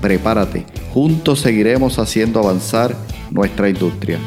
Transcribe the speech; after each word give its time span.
Prepárate, 0.00 0.64
juntos 0.94 1.40
seguiremos 1.40 1.98
haciendo 1.98 2.40
avanzar 2.40 2.96
nuestra 3.30 3.68
industria. 3.68 4.18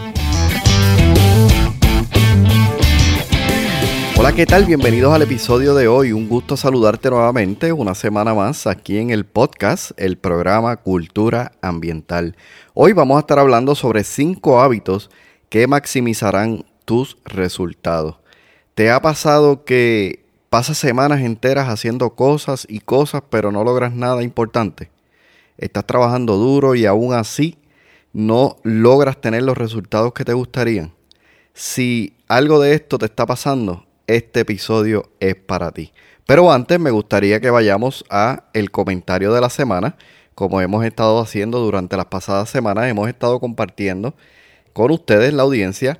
Hola, 4.15 4.33
¿qué 4.33 4.45
tal? 4.45 4.65
Bienvenidos 4.65 5.11
al 5.13 5.23
episodio 5.23 5.73
de 5.73 5.87
hoy. 5.87 6.13
Un 6.13 6.29
gusto 6.29 6.55
saludarte 6.57 7.09
nuevamente 7.09 7.73
una 7.73 7.95
semana 7.95 8.35
más 8.35 8.67
aquí 8.67 8.99
en 8.99 9.09
el 9.09 9.25
podcast, 9.25 9.91
el 9.97 10.19
programa 10.19 10.77
Cultura 10.77 11.53
Ambiental. 11.63 12.37
Hoy 12.75 12.93
vamos 12.93 13.17
a 13.17 13.21
estar 13.21 13.39
hablando 13.39 13.73
sobre 13.73 14.03
cinco 14.03 14.61
hábitos 14.61 15.09
que 15.49 15.65
maximizarán 15.65 16.65
tus 16.85 17.17
resultados. 17.25 18.17
¿Te 18.75 18.91
ha 18.91 19.01
pasado 19.01 19.65
que 19.65 20.23
pasas 20.51 20.77
semanas 20.77 21.21
enteras 21.21 21.67
haciendo 21.67 22.11
cosas 22.11 22.67
y 22.69 22.79
cosas 22.79 23.23
pero 23.31 23.51
no 23.51 23.63
logras 23.63 23.91
nada 23.91 24.21
importante? 24.21 24.92
Estás 25.57 25.85
trabajando 25.85 26.37
duro 26.37 26.75
y 26.75 26.85
aún 26.85 27.13
así 27.13 27.57
no 28.13 28.57
logras 28.63 29.19
tener 29.19 29.43
los 29.43 29.57
resultados 29.57 30.13
que 30.13 30.25
te 30.25 30.33
gustarían. 30.33 30.93
Si 31.53 32.13
algo 32.27 32.59
de 32.59 32.73
esto 32.73 32.97
te 32.97 33.05
está 33.05 33.25
pasando, 33.25 33.85
este 34.07 34.41
episodio 34.41 35.09
es 35.19 35.35
para 35.35 35.71
ti. 35.71 35.91
Pero 36.25 36.51
antes 36.51 36.79
me 36.79 36.91
gustaría 36.91 37.41
que 37.41 37.49
vayamos 37.49 38.05
a 38.09 38.45
el 38.53 38.71
comentario 38.71 39.33
de 39.33 39.41
la 39.41 39.49
semana. 39.49 39.97
Como 40.35 40.61
hemos 40.61 40.85
estado 40.85 41.19
haciendo 41.19 41.59
durante 41.59 41.97
las 41.97 42.05
pasadas 42.07 42.49
semanas, 42.49 42.87
hemos 42.87 43.07
estado 43.07 43.39
compartiendo 43.39 44.15
con 44.73 44.91
ustedes, 44.91 45.33
la 45.33 45.43
audiencia, 45.43 45.99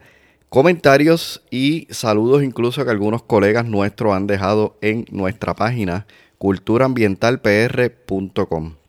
comentarios 0.50 1.44
y 1.52 1.88
saludos 1.92 2.44
incluso 2.44 2.84
que 2.84 2.92
algunos 2.92 3.22
colegas 3.22 3.66
nuestros 3.66 4.14
han 4.14 4.28
dejado 4.28 4.78
en 4.82 5.06
nuestra 5.12 5.54
página 5.54 6.08
culturaambientalpr.com. 6.40 8.83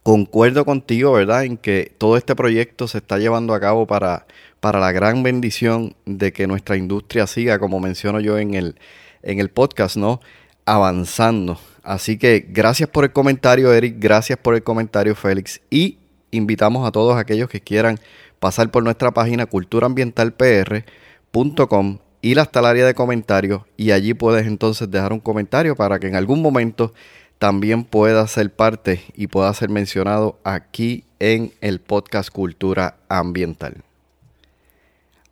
concuerdo 0.03 0.63
contigo, 0.65 1.13
¿verdad?, 1.13 1.45
en 1.45 1.57
que 1.57 1.91
todo 1.97 2.17
este 2.17 2.35
proyecto 2.35 2.87
se 2.87 2.99
está 2.99 3.17
llevando 3.17 3.55
a 3.55 3.59
cabo 3.59 3.87
para, 3.87 4.27
para 4.59 4.79
la 4.79 4.91
gran 4.91 5.23
bendición 5.23 5.95
de 6.05 6.31
que 6.33 6.45
nuestra 6.45 6.77
industria 6.77 7.25
siga, 7.25 7.57
como 7.57 7.79
menciono 7.79 8.19
yo 8.19 8.37
en 8.37 8.53
el, 8.53 8.75
en 9.23 9.39
el 9.39 9.49
podcast, 9.49 9.95
¿no? 9.95 10.19
Avanzando. 10.65 11.57
Así 11.83 12.17
que 12.17 12.45
gracias 12.47 12.89
por 12.89 13.05
el 13.05 13.13
comentario, 13.13 13.73
Eric, 13.73 13.95
gracias 13.97 14.37
por 14.37 14.55
el 14.55 14.63
comentario, 14.63 15.15
Félix, 15.15 15.61
y 15.69 15.99
invitamos 16.31 16.85
a 16.87 16.91
todos 16.91 17.17
aquellos 17.17 17.49
que 17.49 17.61
quieran 17.61 17.99
pasar 18.39 18.71
por 18.71 18.83
nuestra 18.83 19.11
página 19.11 19.45
culturaambientalpr.com 19.45 21.99
ir 22.23 22.39
hasta 22.39 22.61
el 22.61 22.65
área 22.65 22.85
de 22.85 22.95
comentarios 22.95 23.63
y 23.75 23.91
allí 23.91 24.13
puedes 24.13 24.47
entonces 24.47 24.89
dejar 24.89 25.11
un 25.11 25.19
comentario 25.19 25.75
para 25.75 25.99
que 25.99 26.07
en 26.07 26.15
algún 26.15 26.41
momento 26.41 26.93
también 27.37 27.83
pueda 27.83 28.25
ser 28.27 28.55
parte 28.55 29.03
y 29.13 29.27
pueda 29.27 29.53
ser 29.53 29.69
mencionado 29.69 30.39
aquí 30.45 31.03
en 31.19 31.51
el 31.59 31.81
podcast 31.81 32.31
Cultura 32.31 32.95
Ambiental. 33.09 33.83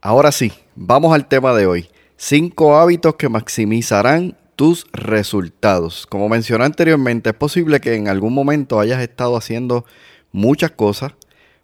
Ahora 0.01 0.33
sí, 0.33 0.51
vamos 0.75 1.13
al 1.13 1.29
tema 1.29 1.53
de 1.53 1.65
hoy. 1.65 1.89
Cinco 2.17 2.75
hábitos 2.77 3.15
que 3.15 3.29
maximizarán 3.29 4.37
tus 4.57 4.85
resultados. 4.91 6.05
Como 6.05 6.27
mencioné 6.27 6.65
anteriormente, 6.65 7.29
es 7.29 7.35
posible 7.35 7.79
que 7.79 7.95
en 7.95 8.09
algún 8.09 8.33
momento 8.33 8.81
hayas 8.81 9.01
estado 9.01 9.37
haciendo 9.37 9.85
muchas 10.33 10.71
cosas, 10.71 11.13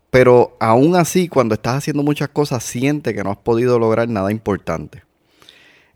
pero 0.09 0.55
aún 0.61 0.95
así 0.95 1.27
cuando 1.27 1.55
estás 1.55 1.75
haciendo 1.75 2.01
muchas 2.01 2.29
cosas 2.29 2.63
siente 2.63 3.13
que 3.13 3.25
no 3.25 3.31
has 3.31 3.37
podido 3.37 3.77
lograr 3.77 4.07
nada 4.07 4.31
importante. 4.31 5.06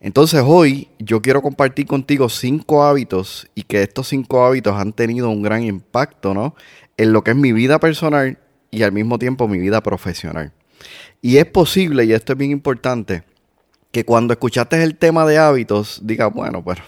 Entonces 0.04 0.42
hoy 0.44 0.90
yo 0.98 1.22
quiero 1.22 1.44
compartir 1.44 1.86
contigo 1.86 2.28
cinco 2.28 2.84
hábitos 2.84 3.48
y 3.54 3.62
que 3.62 3.84
estos 3.84 4.08
cinco 4.08 4.44
hábitos 4.44 4.76
han 4.76 4.94
tenido 4.94 5.30
un 5.30 5.44
gran 5.44 5.62
impacto, 5.62 6.34
¿no? 6.34 6.56
En 6.98 7.14
lo 7.14 7.24
que 7.24 7.32
es 7.32 7.38
mi 7.38 7.54
vida 7.54 7.80
personal 7.80 8.40
y 8.72 8.82
al 8.82 8.92
mismo 8.92 9.20
tiempo 9.20 9.48
mi 9.48 9.60
vida 9.60 9.82
profesional. 9.84 10.54
Y 11.22 11.38
es 11.38 11.46
posible, 11.46 12.04
y 12.06 12.14
esto 12.14 12.34
es 12.34 12.40
bien 12.40 12.50
importante, 12.50 13.24
que 13.92 14.04
cuando 14.04 14.34
escuchaste 14.34 14.82
el 14.82 14.98
tema 14.98 15.24
de 15.28 15.38
hábitos, 15.38 16.00
digas, 16.04 16.34
bueno, 16.34 16.64
pues 16.64 16.80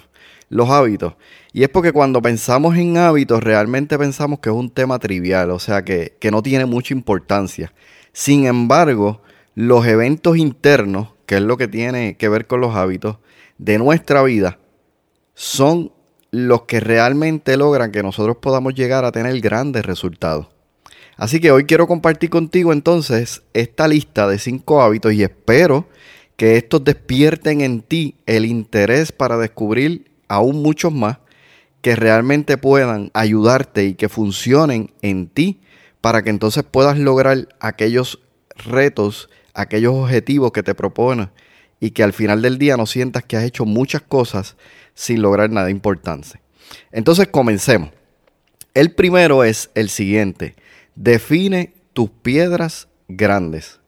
los 0.50 0.72
hábitos. 0.72 1.13
Y 1.51 1.62
es 1.62 1.69
porque 1.69 1.91
cuando 1.91 2.19
pensamos 2.19 2.75
en 2.78 2.97
hábitos, 2.97 3.44
realmente 3.44 4.00
pensamos 4.00 4.40
que 4.40 4.50
es 4.50 4.56
un 4.56 4.72
tema 4.72 4.97
trivial, 4.97 5.51
o 5.51 5.59
sea, 5.59 5.85
que, 5.85 6.18
que 6.19 6.31
no 6.31 6.41
tiene 6.41 6.66
mucha 6.66 6.95
importancia. 6.95 7.74
Sin 8.12 8.47
embargo, 8.47 9.21
los 9.54 9.86
eventos 9.86 10.38
internos 10.38 11.12
que 11.25 11.36
es 11.36 11.42
lo 11.42 11.58
que 11.58 11.68
tiene 11.68 12.18
que 12.18 12.30
ver 12.30 12.48
con 12.48 12.62
los 12.62 12.75
hábitos 12.75 13.18
de 13.58 13.78
nuestra 13.78 14.24
vida, 14.24 14.60
son 15.34 15.92
los 16.31 16.64
que 16.64 16.80
realmente 16.80 17.58
logran 17.58 17.92
que 17.92 18.04
nosotros 18.04 18.38
podamos 18.38 18.74
llegar 18.74 19.06
a 19.06 19.12
tener 19.12 19.40
grandes 19.40 19.86
resultados. 19.86 20.48
Así 21.16 21.40
que 21.40 21.52
hoy 21.52 21.66
quiero 21.66 21.88
compartir 21.88 22.30
contigo 22.30 22.74
entonces 22.74 23.44
esta 23.54 23.88
lista 23.88 24.28
de 24.28 24.40
cinco 24.40 24.81
hábitos 24.81 25.14
y 25.14 25.24
espero 25.24 25.88
que 26.36 26.58
estos 26.58 26.84
despierten 26.84 27.62
en 27.62 27.81
ti 27.81 28.16
el 28.26 28.46
interés 28.46 29.12
para 29.12 29.38
descubrir 29.38 30.12
aún 30.28 30.64
muchos 30.64 30.92
más 30.92 31.19
que 31.81 31.96
realmente 31.96 32.58
puedan 32.58 33.12
ayudarte 33.14 33.86
y 33.86 33.94
que 33.94 34.10
funcionen 34.10 34.92
en 35.02 35.28
ti 35.28 35.62
para 36.02 36.24
que 36.24 36.31
entonces 36.31 36.64
puedas 36.64 36.98
lograr 36.98 37.50
aquellos 37.60 38.19
retos 38.56 39.30
aquellos 39.54 39.94
objetivos 39.94 40.52
que 40.52 40.64
te 40.64 40.76
propones 40.76 41.30
y 41.80 41.92
que 41.92 42.04
al 42.04 42.14
final 42.14 42.42
del 42.42 42.58
día 42.58 42.78
no 42.78 42.86
sientas 42.86 43.24
que 43.24 43.38
has 43.38 43.44
hecho 43.44 43.66
muchas 43.66 44.02
cosas 44.02 44.56
sin 44.94 45.22
lograr 45.22 45.50
nada 45.50 45.70
importante. 45.70 46.40
Entonces 46.92 47.28
comencemos. 47.28 47.90
El 48.74 48.94
primero 48.94 49.44
es 49.44 49.70
el 49.76 49.90
siguiente. 49.90 50.56
Define 50.96 51.74
tus 51.94 52.10
piedras 52.10 52.88
grandes. 53.08 53.80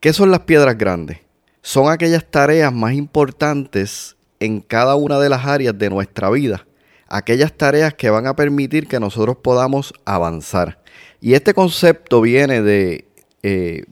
¿Qué 0.00 0.12
son 0.12 0.30
las 0.30 0.40
piedras 0.40 0.76
grandes? 0.76 1.18
Son 1.62 1.90
aquellas 1.90 2.24
tareas 2.30 2.72
más 2.72 2.92
importantes 2.92 4.16
en 4.40 4.60
cada 4.60 4.94
una 4.94 5.18
de 5.18 5.28
las 5.28 5.46
áreas 5.46 5.76
de 5.76 5.90
nuestra 5.90 6.30
vida. 6.30 6.66
Aquellas 7.08 7.52
tareas 7.52 7.94
que 7.94 8.10
van 8.10 8.26
a 8.26 8.36
permitir 8.36 8.86
que 8.86 9.00
nosotros 9.00 9.36
podamos 9.42 9.94
avanzar. 10.04 10.82
Y 11.20 11.34
este 11.34 11.54
concepto 11.54 12.20
viene 12.20 12.62
de, 12.62 13.07
eh, 13.42 13.84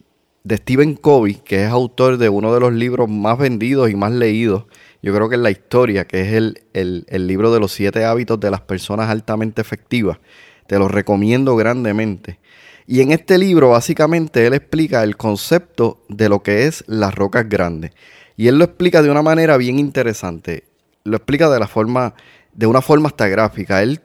de 0.45 0.57
Stephen 0.57 0.95
Covey, 0.95 1.35
que 1.35 1.65
es 1.65 1.71
autor 1.71 2.19
de 2.19 2.29
uno 2.29 2.55
de 2.55 2.61
los 2.61 2.73
libros 2.73 3.09
más 3.09 3.39
vendidos 3.39 3.91
y 3.91 3.97
más 3.97 4.13
leídos, 4.13 4.65
yo 5.03 5.15
creo 5.15 5.29
que 5.29 5.35
en 5.35 5.43
la 5.43 5.51
historia, 5.51 6.07
que 6.07 6.21
es 6.23 6.33
el, 6.33 6.65
el 6.73 7.27
libro 7.27 7.53
de 7.53 7.61
los 7.61 7.73
siete 7.73 8.05
hábitos 8.05 8.41
de 8.41 8.51
las 8.51 8.61
personas 8.61 9.11
altamente 9.11 9.61
efectivas. 9.61 10.19
Te 10.67 10.79
lo 10.79 10.89
recomiendo 10.89 11.55
grandemente. 11.57 12.41
Y 12.87 13.01
en 13.01 13.11
este 13.11 13.39
libro 13.39 13.71
básicamente 13.71 14.47
él 14.47 14.55
explica 14.55 15.03
el 15.03 15.17
concepto 15.17 16.05
de 16.09 16.29
lo 16.29 16.43
que 16.43 16.67
es 16.67 16.85
las 16.87 17.15
rocas 17.15 17.49
grandes. 17.49 17.93
Y 18.37 18.49
él 18.49 18.59
lo 18.59 18.65
explica 18.65 19.03
de 19.03 19.11
una 19.11 19.23
manera 19.23 19.57
bien 19.57 19.79
interesante. 19.79 20.65
Lo 21.05 21.17
explica 21.17 21.51
de 21.51 21.59
la 21.59 21.67
forma, 21.67 22.15
de 22.53 22.67
una 22.67 22.83
forma 22.83 23.09
hasta 23.09 23.27
gráfica. 23.29 23.83
Él 23.83 24.01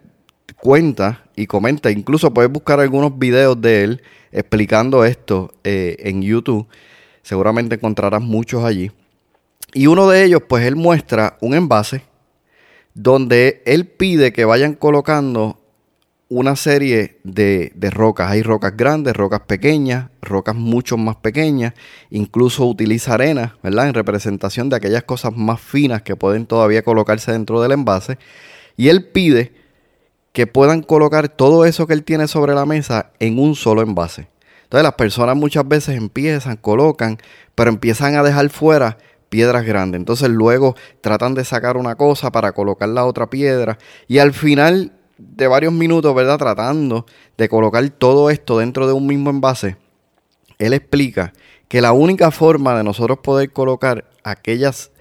cuenta 0.59 1.20
y 1.41 1.47
comenta, 1.47 1.91
incluso 1.91 2.33
puedes 2.33 2.51
buscar 2.51 2.79
algunos 2.79 3.17
videos 3.17 3.59
de 3.59 3.83
él 3.83 4.01
explicando 4.31 5.03
esto 5.05 5.53
eh, 5.63 5.97
en 5.99 6.21
YouTube. 6.21 6.67
Seguramente 7.23 7.75
encontrarás 7.75 8.21
muchos 8.21 8.63
allí. 8.63 8.91
Y 9.73 9.87
uno 9.87 10.09
de 10.09 10.23
ellos, 10.23 10.41
pues 10.47 10.65
él 10.65 10.75
muestra 10.75 11.37
un 11.41 11.53
envase 11.53 12.03
donde 12.93 13.61
él 13.65 13.87
pide 13.87 14.33
que 14.33 14.45
vayan 14.45 14.73
colocando 14.73 15.57
una 16.31 16.55
serie 16.55 17.19
de, 17.23 17.73
rocas. 17.91 18.31
Hay 18.31 18.41
rocas 18.41 18.75
grandes, 18.77 19.13
rocas 19.13 19.41
pequeñas, 19.41 20.09
rocas 20.21 20.55
mucho 20.55 20.95
más 20.97 21.17
pequeñas. 21.17 21.73
Incluso 22.09 22.65
utiliza 22.65 23.15
arena, 23.15 23.57
¿verdad? 23.61 23.89
En 23.89 23.93
representación 23.93 24.69
de 24.69 24.77
aquellas 24.77 25.03
cosas 25.03 25.35
más 25.35 25.59
finas 25.59 26.03
que 26.03 26.15
pueden 26.15 26.45
todavía 26.45 26.83
colocarse 26.83 27.33
dentro 27.33 27.61
del 27.61 27.73
envase. 27.73 28.17
Y 28.77 28.87
él 28.87 29.09
pide 29.09 29.60
que 30.31 30.47
puedan 30.47 30.81
colocar 30.81 31.29
todo 31.29 31.65
eso 31.65 31.87
que 31.87 31.93
él 31.93 32.03
tiene 32.03 32.27
sobre 32.27 32.53
la 32.53 32.65
mesa 32.65 33.11
en 33.19 33.39
un 33.39 33.55
solo 33.55 33.81
envase. 33.81 34.29
Entonces 34.63 34.83
las 34.83 34.93
personas 34.93 35.35
muchas 35.35 35.67
veces 35.67 35.97
empiezan, 35.97 36.55
colocan, 36.55 37.17
pero 37.55 37.69
empiezan 37.69 38.15
a 38.15 38.23
dejar 38.23 38.49
fuera 38.49 38.97
piedras 39.27 39.65
grandes. 39.65 39.99
Entonces 39.99 40.29
luego 40.29 40.75
tratan 41.01 41.33
de 41.33 41.43
sacar 41.43 41.77
una 41.77 41.95
cosa 41.95 42.31
para 42.31 42.53
colocar 42.53 42.87
la 42.87 43.05
otra 43.05 43.29
piedra. 43.29 43.77
Y 44.07 44.19
al 44.19 44.33
final 44.33 44.93
de 45.17 45.47
varios 45.47 45.73
minutos, 45.73 46.15
¿verdad? 46.15 46.37
Tratando 46.37 47.05
de 47.37 47.49
colocar 47.49 47.87
todo 47.89 48.29
esto 48.29 48.59
dentro 48.59 48.87
de 48.87 48.93
un 48.93 49.07
mismo 49.07 49.29
envase, 49.29 49.77
él 50.57 50.73
explica 50.73 51.33
que 51.67 51.81
la 51.81 51.91
única 51.91 52.31
forma 52.31 52.75
de 52.77 52.83
nosotros 52.83 53.19
poder 53.19 53.51
colocar 53.51 54.05
aquellas, 54.23 54.91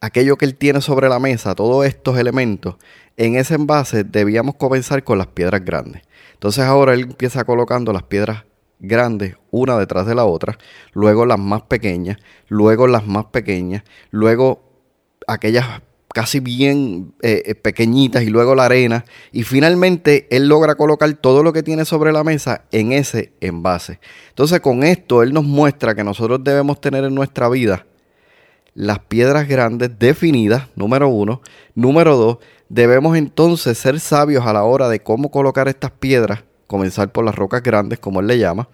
aquello 0.00 0.36
que 0.36 0.44
él 0.44 0.54
tiene 0.54 0.80
sobre 0.80 1.08
la 1.08 1.18
mesa, 1.18 1.54
todos 1.54 1.86
estos 1.86 2.18
elementos, 2.18 2.76
en 3.20 3.36
ese 3.36 3.54
envase 3.54 4.02
debíamos 4.02 4.54
comenzar 4.54 5.04
con 5.04 5.18
las 5.18 5.26
piedras 5.26 5.62
grandes. 5.62 6.00
Entonces 6.32 6.64
ahora 6.64 6.94
él 6.94 7.02
empieza 7.02 7.44
colocando 7.44 7.92
las 7.92 8.04
piedras 8.04 8.44
grandes 8.78 9.36
una 9.50 9.78
detrás 9.78 10.06
de 10.06 10.14
la 10.14 10.24
otra, 10.24 10.56
luego 10.94 11.26
las 11.26 11.38
más 11.38 11.60
pequeñas, 11.62 12.16
luego 12.48 12.86
las 12.86 13.06
más 13.06 13.26
pequeñas, 13.26 13.82
luego 14.10 14.62
aquellas 15.26 15.82
casi 16.14 16.40
bien 16.40 17.12
eh, 17.20 17.42
eh, 17.44 17.54
pequeñitas 17.54 18.22
y 18.22 18.30
luego 18.30 18.54
la 18.54 18.64
arena. 18.64 19.04
Y 19.32 19.42
finalmente 19.42 20.26
él 20.30 20.48
logra 20.48 20.76
colocar 20.76 21.12
todo 21.12 21.42
lo 21.42 21.52
que 21.52 21.62
tiene 21.62 21.84
sobre 21.84 22.12
la 22.12 22.24
mesa 22.24 22.64
en 22.72 22.92
ese 22.92 23.34
envase. 23.42 24.00
Entonces 24.30 24.60
con 24.60 24.82
esto 24.82 25.22
él 25.22 25.34
nos 25.34 25.44
muestra 25.44 25.94
que 25.94 26.04
nosotros 26.04 26.42
debemos 26.42 26.80
tener 26.80 27.04
en 27.04 27.14
nuestra 27.14 27.50
vida 27.50 27.84
las 28.74 29.00
piedras 29.00 29.48
grandes 29.48 29.98
definidas, 29.98 30.68
número 30.76 31.08
uno. 31.08 31.42
Número 31.74 32.16
dos, 32.16 32.38
debemos 32.68 33.16
entonces 33.16 33.78
ser 33.78 34.00
sabios 34.00 34.46
a 34.46 34.52
la 34.52 34.64
hora 34.64 34.88
de 34.88 35.00
cómo 35.00 35.30
colocar 35.30 35.68
estas 35.68 35.90
piedras, 35.90 36.44
comenzar 36.66 37.10
por 37.12 37.24
las 37.24 37.34
rocas 37.34 37.62
grandes, 37.62 37.98
como 37.98 38.20
él 38.20 38.26
le 38.26 38.38
llama, 38.38 38.68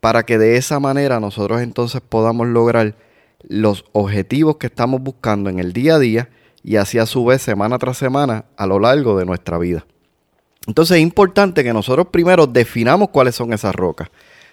para 0.00 0.24
que 0.24 0.38
de 0.38 0.56
esa 0.56 0.80
manera 0.80 1.20
nosotros 1.20 1.60
entonces 1.60 2.00
podamos 2.00 2.46
lograr 2.48 2.96
los 3.42 3.84
objetivos 3.92 4.56
que 4.56 4.66
estamos 4.66 5.00
buscando 5.02 5.50
en 5.50 5.58
el 5.58 5.72
día 5.72 5.94
a 5.94 5.98
día 5.98 6.28
y 6.62 6.76
así 6.76 6.98
a 6.98 7.06
su 7.06 7.24
vez 7.24 7.40
semana 7.42 7.78
tras 7.78 7.96
semana 7.96 8.44
a 8.56 8.66
lo 8.66 8.78
largo 8.78 9.18
de 9.18 9.24
nuestra 9.24 9.58
vida. 9.58 9.86
Entonces 10.66 10.98
es 10.98 11.02
importante 11.02 11.64
que 11.64 11.72
nosotros 11.72 12.08
primero 12.10 12.46
definamos 12.46 13.08
cuáles 13.08 13.34
son 13.34 13.52
esas 13.52 13.74
rocas, 13.74 14.10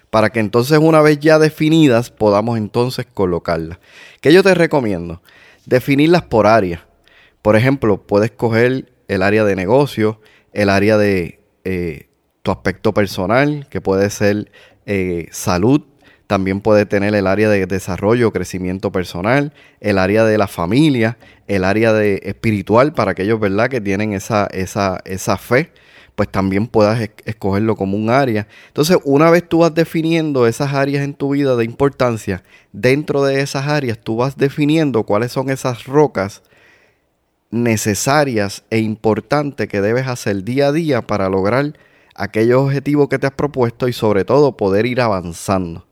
para 0.10 0.30
que 0.30 0.40
entonces 0.40 0.78
una 0.80 1.02
vez 1.02 1.20
ya 1.20 1.40
definidas 1.40 2.12
podamos 2.12 2.58
entonces 2.58 3.06
colocarlas. 3.14 3.80
¿Qué 4.22 4.32
yo 4.34 4.44
te 4.44 4.54
recomiendo? 4.54 5.22
Definirlas 5.66 6.24
por 6.24 6.48
área. 6.48 6.88
Por 7.42 7.56
ejemplo, 7.56 8.02
puedes 8.06 8.32
coger 8.32 8.92
el 9.08 9.22
área 9.22 9.44
de 9.44 9.56
negocio, 9.56 10.22
el 10.54 10.70
área 10.70 10.98
de 10.98 11.40
eh, 11.64 12.10
tu 12.42 12.52
aspecto 12.52 12.94
personal, 12.94 13.68
que 13.70 13.82
puede 13.82 14.10
ser 14.10 14.52
eh, 14.86 15.28
salud, 15.32 15.82
también 16.28 16.60
puede 16.60 16.86
tener 16.86 17.16
el 17.16 17.26
área 17.26 17.50
de 17.50 17.66
desarrollo, 17.66 18.32
crecimiento 18.32 18.92
personal, 18.92 19.54
el 19.80 19.98
área 19.98 20.26
de 20.26 20.38
la 20.38 20.48
familia, 20.48 21.18
el 21.48 21.64
área 21.64 21.94
de 21.94 22.22
espiritual 22.24 22.94
para 22.94 23.12
aquellos, 23.12 23.40
¿verdad?, 23.40 23.70
que 23.70 23.80
tienen 23.80 24.14
esa, 24.14 24.48
esa, 24.52 25.00
esa 25.06 25.38
fe, 25.38 25.72
pues 26.18 26.30
también 26.30 26.66
puedas 26.66 27.12
escogerlo 27.26 27.76
como 27.76 27.96
un 27.96 28.10
área. 28.10 28.48
Entonces, 28.70 28.98
una 29.04 29.30
vez 29.30 29.48
tú 29.48 29.60
vas 29.60 29.76
definiendo 29.76 30.48
esas 30.48 30.74
áreas 30.74 31.04
en 31.04 31.14
tu 31.14 31.30
vida 31.30 31.56
de 31.56 31.64
importancia, 31.64 32.44
dentro 32.72 33.24
de 33.24 33.42
esas 33.42 33.68
áreas 33.68 34.00
tú 34.00 34.16
vas 34.16 34.36
definiendo 34.36 35.04
cuáles 35.04 35.32
son 35.32 35.52
esas 35.52 35.86
rocas 35.86 36.42
necesarias 37.52 38.64
e 38.72 38.80
importantes 38.80 39.68
que 39.68 39.80
debes 39.80 40.08
hacer 40.08 40.44
día 40.44 40.70
a 40.70 40.72
día 40.72 41.04
para 41.04 41.30
lograr 41.30 41.74
aquellos 42.16 42.64
objetivos 42.64 43.10
que 43.10 43.20
te 43.20 43.28
has 43.28 43.34
propuesto 43.34 43.88
y 43.88 43.94
sobre 43.94 44.26
todo 44.26 44.58
poder 44.58 44.88
ir 44.88 45.02
avanzando. 45.02 45.86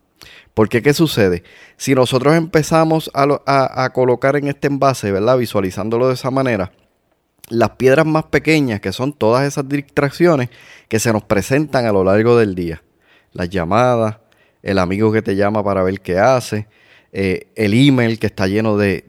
Porque, 0.55 0.81
¿qué 0.81 0.95
sucede? 0.95 1.43
Si 1.77 1.93
nosotros 1.93 2.33
empezamos 2.33 3.11
a, 3.13 3.91
colocar 3.93 4.37
en 4.37 4.47
este 4.47 4.69
envase, 4.69 5.11
¿verdad? 5.11 5.37
Visualizándolo 5.37 6.07
de 6.07 6.15
esa 6.15 6.31
manera, 6.31 6.71
las 7.49 7.71
piedras 7.71 8.05
más 8.05 8.25
pequeñas, 8.25 8.79
que 8.79 8.91
son 8.91 9.13
todas 9.13 9.47
esas 9.47 9.67
distracciones 9.67 10.49
que 10.87 10.99
se 10.99 11.13
nos 11.13 11.23
presentan 11.23 11.85
a 11.85 11.91
lo 11.91 12.03
largo 12.03 12.37
del 12.37 12.55
día. 12.55 12.83
Las 13.33 13.49
llamadas, 13.49 14.17
el 14.63 14.79
amigo 14.79 15.11
que 15.11 15.21
te 15.21 15.35
llama 15.35 15.63
para 15.63 15.83
ver 15.83 16.01
qué 16.01 16.17
hace, 16.17 16.67
eh, 17.11 17.47
el 17.55 17.73
email 17.73 18.19
que 18.19 18.27
está 18.27 18.47
lleno 18.47 18.77
de, 18.77 19.03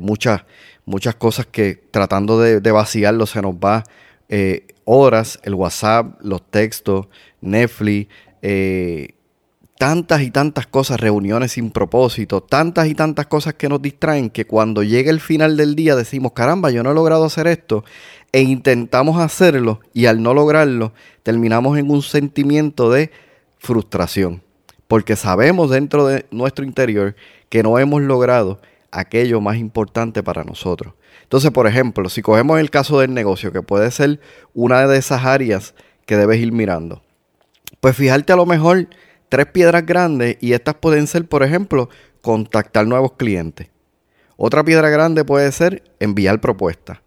muchas, 0.00 0.44
muchas 0.86 1.14
cosas 1.16 1.46
que 1.46 1.82
tratando 1.90 2.40
de, 2.40 2.70
vaciarlo 2.70 3.26
se 3.26 3.42
nos 3.42 3.54
va 3.54 3.84
eh, 4.28 4.66
horas, 4.84 5.40
el 5.42 5.54
WhatsApp, 5.54 6.20
los 6.20 6.48
textos, 6.50 7.08
Netflix, 7.40 8.08
eh, 8.40 9.14
tantas 9.78 10.22
y 10.22 10.30
tantas 10.30 10.66
cosas, 10.66 11.00
reuniones 11.00 11.52
sin 11.52 11.70
propósito, 11.70 12.42
tantas 12.42 12.88
y 12.88 12.94
tantas 12.94 13.26
cosas 13.26 13.54
que 13.54 13.68
nos 13.68 13.82
distraen 13.82 14.30
que 14.30 14.46
cuando 14.46 14.82
llega 14.82 15.10
el 15.10 15.20
final 15.20 15.56
del 15.56 15.74
día 15.74 15.96
decimos, 15.96 16.32
caramba, 16.32 16.70
yo 16.70 16.82
no 16.82 16.92
he 16.92 16.94
logrado 16.94 17.24
hacer 17.24 17.46
esto 17.46 17.84
e 18.32 18.42
intentamos 18.42 19.20
hacerlo 19.20 19.80
y 19.92 20.06
al 20.06 20.22
no 20.22 20.34
lograrlo 20.34 20.92
terminamos 21.22 21.78
en 21.78 21.90
un 21.90 22.02
sentimiento 22.02 22.90
de 22.90 23.10
frustración 23.58 24.42
porque 24.88 25.16
sabemos 25.16 25.70
dentro 25.70 26.06
de 26.06 26.26
nuestro 26.30 26.64
interior 26.64 27.16
que 27.48 27.62
no 27.62 27.78
hemos 27.78 28.02
logrado 28.02 28.60
aquello 28.90 29.40
más 29.40 29.56
importante 29.56 30.22
para 30.22 30.44
nosotros. 30.44 30.94
Entonces, 31.22 31.50
por 31.50 31.66
ejemplo, 31.66 32.08
si 32.08 32.22
cogemos 32.22 32.60
el 32.60 32.70
caso 32.70 33.00
del 33.00 33.14
negocio, 33.14 33.50
que 33.50 33.62
puede 33.62 33.90
ser 33.90 34.20
una 34.52 34.86
de 34.86 34.98
esas 34.98 35.24
áreas 35.24 35.74
que 36.06 36.16
debes 36.16 36.40
ir 36.40 36.52
mirando, 36.52 37.02
pues 37.80 37.96
fijarte 37.96 38.32
a 38.32 38.36
lo 38.36 38.46
mejor 38.46 38.88
tres 39.34 39.46
piedras 39.46 39.84
grandes 39.84 40.36
y 40.40 40.52
estas 40.52 40.76
pueden 40.76 41.08
ser, 41.08 41.26
por 41.26 41.42
ejemplo, 41.42 41.88
contactar 42.20 42.86
nuevos 42.86 43.14
clientes. 43.14 43.66
Otra 44.36 44.62
piedra 44.62 44.90
grande 44.90 45.24
puede 45.24 45.50
ser 45.50 45.82
enviar 45.98 46.40
propuestas. 46.40 46.98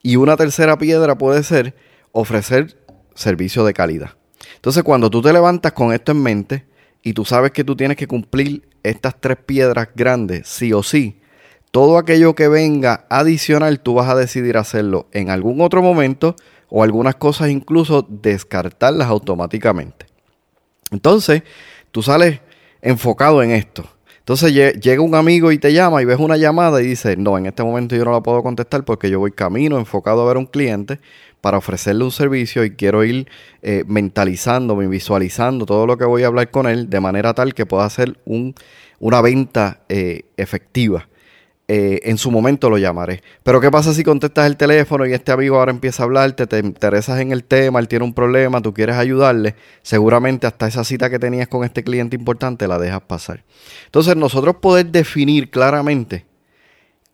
Y 0.00 0.14
una 0.14 0.36
tercera 0.36 0.78
piedra 0.78 1.18
puede 1.18 1.42
ser 1.42 1.74
ofrecer 2.12 2.78
servicio 3.16 3.64
de 3.64 3.74
calidad. 3.74 4.10
Entonces, 4.54 4.84
cuando 4.84 5.10
tú 5.10 5.20
te 5.20 5.32
levantas 5.32 5.72
con 5.72 5.92
esto 5.92 6.12
en 6.12 6.22
mente 6.22 6.64
y 7.02 7.12
tú 7.12 7.24
sabes 7.24 7.50
que 7.50 7.64
tú 7.64 7.74
tienes 7.74 7.96
que 7.96 8.06
cumplir 8.06 8.68
estas 8.84 9.20
tres 9.20 9.38
piedras 9.44 9.88
grandes, 9.96 10.46
sí 10.46 10.72
o 10.72 10.84
sí, 10.84 11.20
todo 11.72 11.98
aquello 11.98 12.36
que 12.36 12.46
venga 12.46 13.04
adicional, 13.10 13.80
tú 13.80 13.94
vas 13.94 14.08
a 14.08 14.14
decidir 14.14 14.58
hacerlo 14.58 15.08
en 15.10 15.28
algún 15.28 15.60
otro 15.60 15.82
momento 15.82 16.36
o 16.68 16.84
algunas 16.84 17.16
cosas 17.16 17.50
incluso 17.50 18.06
descartarlas 18.08 19.08
automáticamente. 19.08 20.13
Entonces, 20.94 21.42
tú 21.90 22.02
sales 22.02 22.40
enfocado 22.80 23.42
en 23.42 23.50
esto. 23.50 23.84
Entonces 24.18 24.54
llega 24.54 25.02
un 25.02 25.14
amigo 25.14 25.52
y 25.52 25.58
te 25.58 25.74
llama 25.74 26.00
y 26.00 26.06
ves 26.06 26.18
una 26.18 26.38
llamada 26.38 26.80
y 26.80 26.86
dice, 26.86 27.14
no, 27.14 27.36
en 27.36 27.44
este 27.44 27.62
momento 27.62 27.94
yo 27.94 28.06
no 28.06 28.12
la 28.12 28.22
puedo 28.22 28.42
contestar 28.42 28.82
porque 28.82 29.10
yo 29.10 29.18
voy 29.18 29.32
camino 29.32 29.76
enfocado 29.78 30.22
a 30.22 30.26
ver 30.26 30.36
a 30.36 30.40
un 30.40 30.46
cliente 30.46 30.98
para 31.42 31.58
ofrecerle 31.58 32.04
un 32.04 32.10
servicio 32.10 32.64
y 32.64 32.70
quiero 32.70 33.04
ir 33.04 33.28
eh, 33.60 33.84
mentalizándome, 33.86 34.88
visualizando 34.88 35.66
todo 35.66 35.86
lo 35.86 35.98
que 35.98 36.06
voy 36.06 36.22
a 36.22 36.28
hablar 36.28 36.50
con 36.50 36.66
él 36.66 36.88
de 36.88 37.00
manera 37.00 37.34
tal 37.34 37.52
que 37.52 37.66
pueda 37.66 37.84
hacer 37.84 38.18
un, 38.24 38.54
una 38.98 39.20
venta 39.20 39.82
eh, 39.90 40.22
efectiva. 40.38 41.06
Eh, 41.66 42.00
en 42.04 42.18
su 42.18 42.30
momento 42.30 42.68
lo 42.68 42.76
llamaré. 42.76 43.22
Pero 43.42 43.58
¿qué 43.58 43.70
pasa 43.70 43.94
si 43.94 44.04
contestas 44.04 44.46
el 44.46 44.58
teléfono 44.58 45.06
y 45.06 45.14
este 45.14 45.32
amigo 45.32 45.58
ahora 45.58 45.70
empieza 45.70 46.02
a 46.02 46.04
hablarte, 46.04 46.46
te 46.46 46.58
interesas 46.58 47.20
en 47.20 47.32
el 47.32 47.42
tema, 47.42 47.80
él 47.80 47.88
tiene 47.88 48.04
un 48.04 48.12
problema, 48.12 48.60
tú 48.60 48.74
quieres 48.74 48.96
ayudarle? 48.96 49.54
Seguramente 49.80 50.46
hasta 50.46 50.66
esa 50.66 50.84
cita 50.84 51.08
que 51.08 51.18
tenías 51.18 51.48
con 51.48 51.64
este 51.64 51.82
cliente 51.82 52.16
importante 52.16 52.68
la 52.68 52.78
dejas 52.78 53.00
pasar. 53.02 53.44
Entonces 53.86 54.14
nosotros 54.14 54.56
poder 54.56 54.86
definir 54.86 55.50
claramente 55.50 56.26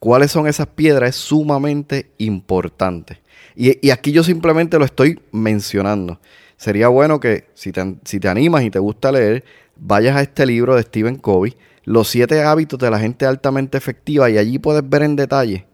cuáles 0.00 0.33
son 0.33 0.49
esas 0.49 0.66
piedras 0.66 1.11
es 1.11 1.16
sumamente 1.16 2.11
importante. 2.19 3.21
Y, 3.54 3.90
aquí 3.90 4.11
yo 4.11 4.25
simplemente 4.25 4.78
lo 4.78 4.85
estoy 4.85 5.21
mencionando. 5.30 6.19
Sería 6.57 6.88
bueno 6.88 7.21
que 7.21 7.47
si 7.54 7.71
te, 7.71 7.97
si 8.04 8.19
te 8.19 8.28
animas 8.28 8.64
y 8.64 8.71
te 8.71 8.80
gusta 8.80 9.12
leer, 9.12 9.45
vayas 9.76 10.16
a 10.16 10.23
este 10.23 10.45
libro 10.45 10.75
de 10.75 10.83
Stephen 10.83 11.16
Covey 11.16 11.57
los 11.85 12.09
siete 12.09 12.43
hábitos 12.43 12.79
de 12.79 12.91
la 12.91 12.99
gente 12.99 13.27
altamente 13.27 13.79
efectiva 13.79 14.31
y 14.31 14.39
allí 14.39 14.59
puedes 14.59 14.89
ver 14.89 15.03
en 15.03 15.17
detalle 15.17 15.67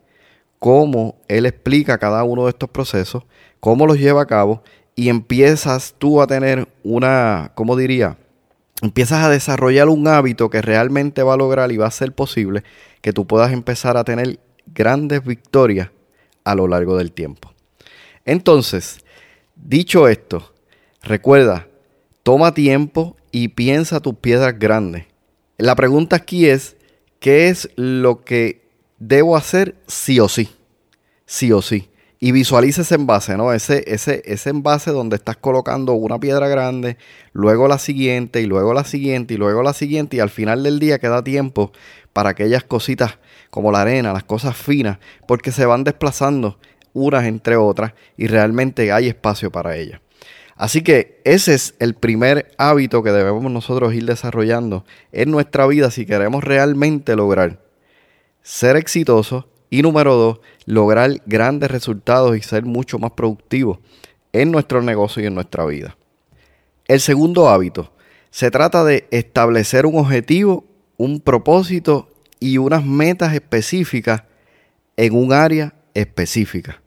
cómo 0.59 1.17
él 1.29 1.47
explica 1.47 1.99
cada 1.99 2.25
uno 2.25 2.45
de 2.45 2.51
estos 2.51 2.71
procesos, 2.71 3.25
cómo 3.61 3.87
los 3.87 3.99
lleva 3.99 4.23
a 4.23 4.27
cabo 4.27 4.63
y 4.95 5.09
empiezas 5.09 5.95
tú 5.99 6.21
a 6.21 6.27
tener 6.27 6.69
una, 6.83 7.53
¿cómo 7.55 7.77
diría? 7.77 8.17
Empiezas 8.83 9.25
a 9.25 9.31
desarrollar 9.31 9.89
un 9.89 10.07
hábito 10.09 10.51
que 10.51 10.63
realmente 10.63 11.23
va 11.23 11.35
a 11.35 11.39
lograr 11.39 11.73
y 11.73 11.77
va 11.77 11.87
a 11.87 11.91
ser 11.91 12.13
posible 12.13 12.63
que 13.01 13.13
tú 13.13 13.27
puedas 13.27 13.53
empezar 13.53 13.97
a 13.97 14.05
tener 14.05 14.39
grandes 14.67 15.25
victorias 15.25 15.91
a 16.45 16.55
lo 16.55 16.69
largo 16.69 16.97
del 16.97 17.13
tiempo. 17.13 17.53
Entonces, 18.25 19.01
dicho 19.55 20.09
esto, 20.09 20.53
recuerda, 21.03 21.69
toma 22.23 22.55
tiempo 22.55 23.17
y 23.31 23.49
piensa 23.49 24.01
tus 24.01 24.17
piedras 24.17 24.59
grandes. 24.59 25.07
La 25.59 25.75
pregunta 25.75 26.17
aquí 26.17 26.47
es, 26.47 26.77
¿qué 27.19 27.49
es 27.49 27.71
lo 27.77 28.25
que 28.25 28.63
debo 28.99 29.37
hacer 29.37 29.77
sí 29.87 30.21
o 30.21 30.29
sí? 30.29 30.51
Sí 31.25 31.51
o 31.51 31.63
sí. 31.63 31.89
Y 32.19 32.33
visualiza 32.33 32.83
ese 32.83 32.95
envase, 32.95 33.37
¿no? 33.39 33.53
Ese, 33.53 33.85
ese, 33.87 34.23
ese 34.27 34.51
envase 34.51 34.91
donde 34.91 35.17
estás 35.17 35.37
colocando 35.37 35.95
una 35.95 36.19
piedra 36.19 36.49
grande, 36.49 36.99
luego 37.33 37.69
la 37.69 37.79
siguiente, 37.79 38.43
y 38.43 38.47
luego 38.47 38.75
la 38.75 38.85
siguiente, 38.85 39.35
y 39.35 39.37
luego 39.39 39.63
la 39.63 39.73
siguiente, 39.73 40.17
y 40.17 40.21
al 40.21 40.31
final 40.31 40.63
del 40.63 40.79
día 40.79 40.99
queda 40.99 41.25
tiempo 41.25 41.73
para 42.13 42.31
aquellas 42.31 42.65
cositas 42.65 43.19
como 43.51 43.73
la 43.73 43.83
arena, 43.83 44.13
las 44.13 44.25
cosas 44.25 44.57
finas, 44.57 44.99
porque 45.27 45.53
se 45.53 45.65
van 45.65 45.85
desplazando 45.85 46.59
unas 46.93 47.25
entre 47.25 47.57
otras 47.57 47.93
y 48.17 48.27
realmente 48.27 48.93
hay 48.93 49.09
espacio 49.09 49.51
para 49.51 49.77
ellas. 49.77 50.01
Así 50.57 50.83
que 50.83 51.21
ese 51.25 51.55
es 51.55 51.75
el 51.79 51.95
primer 51.95 52.51
hábito 52.57 53.03
que 53.03 53.13
debemos 53.13 53.51
nosotros 53.53 53.95
ir 53.95 54.07
desarrollando 54.07 54.85
en 55.13 55.31
nuestra 55.31 55.67
vida 55.67 55.91
si 55.91 56.07
queremos 56.07 56.43
realmente 56.43 57.15
lograr 57.15 57.63
ser 58.43 58.77
exitosos 58.77 59.45
y 59.69 59.83
número 59.83 60.15
dos, 60.15 60.41
lograr 60.65 61.21
grandes 61.27 61.71
resultados 61.71 62.37
y 62.37 62.43
ser 62.43 62.65
mucho 62.65 62.99
más 62.99 63.11
productivos 63.11 63.79
en 64.33 64.51
nuestro 64.51 64.81
negocio 64.83 65.23
y 65.23 65.27
en 65.27 65.35
nuestra 65.35 65.67
vida. 65.67 65.97
El 66.87 67.01
segundo 67.01 67.49
hábito 67.49 67.93
se 68.31 68.51
trata 68.51 68.85
de 68.85 69.09
establecer 69.11 69.85
un 69.85 69.99
objetivo, 69.99 70.65
un 70.97 71.21
propósito 71.21 72.09
y 72.39 72.59
unas 72.59 72.85
metas 72.85 73.35
específicas 73.35 74.23
en 74.97 75.15
un 75.15 75.33
área 75.33 75.75
específica. 75.93 76.81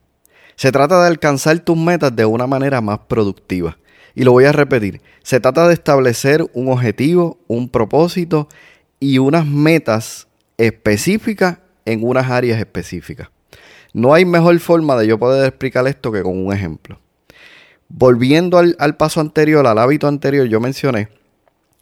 Se 0.59 0.73
trata 0.73 1.01
de 1.01 1.07
alcanzar 1.07 1.57
tus 1.59 1.77
metas 1.77 2.13
de 2.13 2.25
una 2.25 2.45
manera 2.45 2.81
más 2.81 2.99
productiva. 3.07 3.77
Y 4.13 4.25
lo 4.25 4.33
voy 4.33 4.43
a 4.43 4.51
repetir. 4.51 5.01
Se 5.23 5.39
trata 5.39 5.65
de 5.69 5.73
establecer 5.73 6.45
un 6.51 6.69
objetivo, 6.69 7.39
un 7.47 7.69
propósito 7.69 8.49
y 8.99 9.19
unas 9.19 9.45
metas 9.45 10.27
específicas 10.57 11.59
en 11.85 12.03
unas 12.03 12.29
áreas 12.29 12.59
específicas. 12.59 13.29
No 13.93 14.13
hay 14.13 14.25
mejor 14.25 14.59
forma 14.59 14.97
de 14.97 15.07
yo 15.07 15.17
poder 15.17 15.47
explicar 15.47 15.87
esto 15.87 16.11
que 16.11 16.23
con 16.23 16.37
un 16.37 16.51
ejemplo. 16.51 16.99
Volviendo 17.87 18.57
al, 18.57 18.75
al 18.79 18.97
paso 18.97 19.21
anterior, 19.21 19.65
al 19.65 19.77
hábito 19.77 20.09
anterior, 20.09 20.45
yo 20.47 20.59
mencioné 20.59 21.07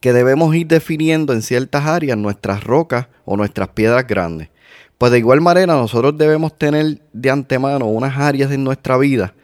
que 0.02 0.14
debemos 0.14 0.56
ir 0.56 0.68
definiendo 0.68 1.34
en 1.34 1.42
ciertas 1.42 1.88
áreas 1.88 2.16
nuestras 2.16 2.64
rocas 2.64 3.08
o 3.26 3.38
nuestras 3.38 3.70
piedras 3.70 4.06
grandes. 4.06 4.50
Pues 4.98 5.12
de 5.12 5.20
igual 5.20 5.42
manera 5.42 5.76
nosotros 5.76 6.18
debemos 6.18 6.58
tener 6.58 7.02
de 7.14 7.30
antemano 7.30 7.86
unas 7.86 8.18
áreas 8.18 8.52
en 8.52 8.64
nuestra 8.64 8.98
vida, 8.98 9.36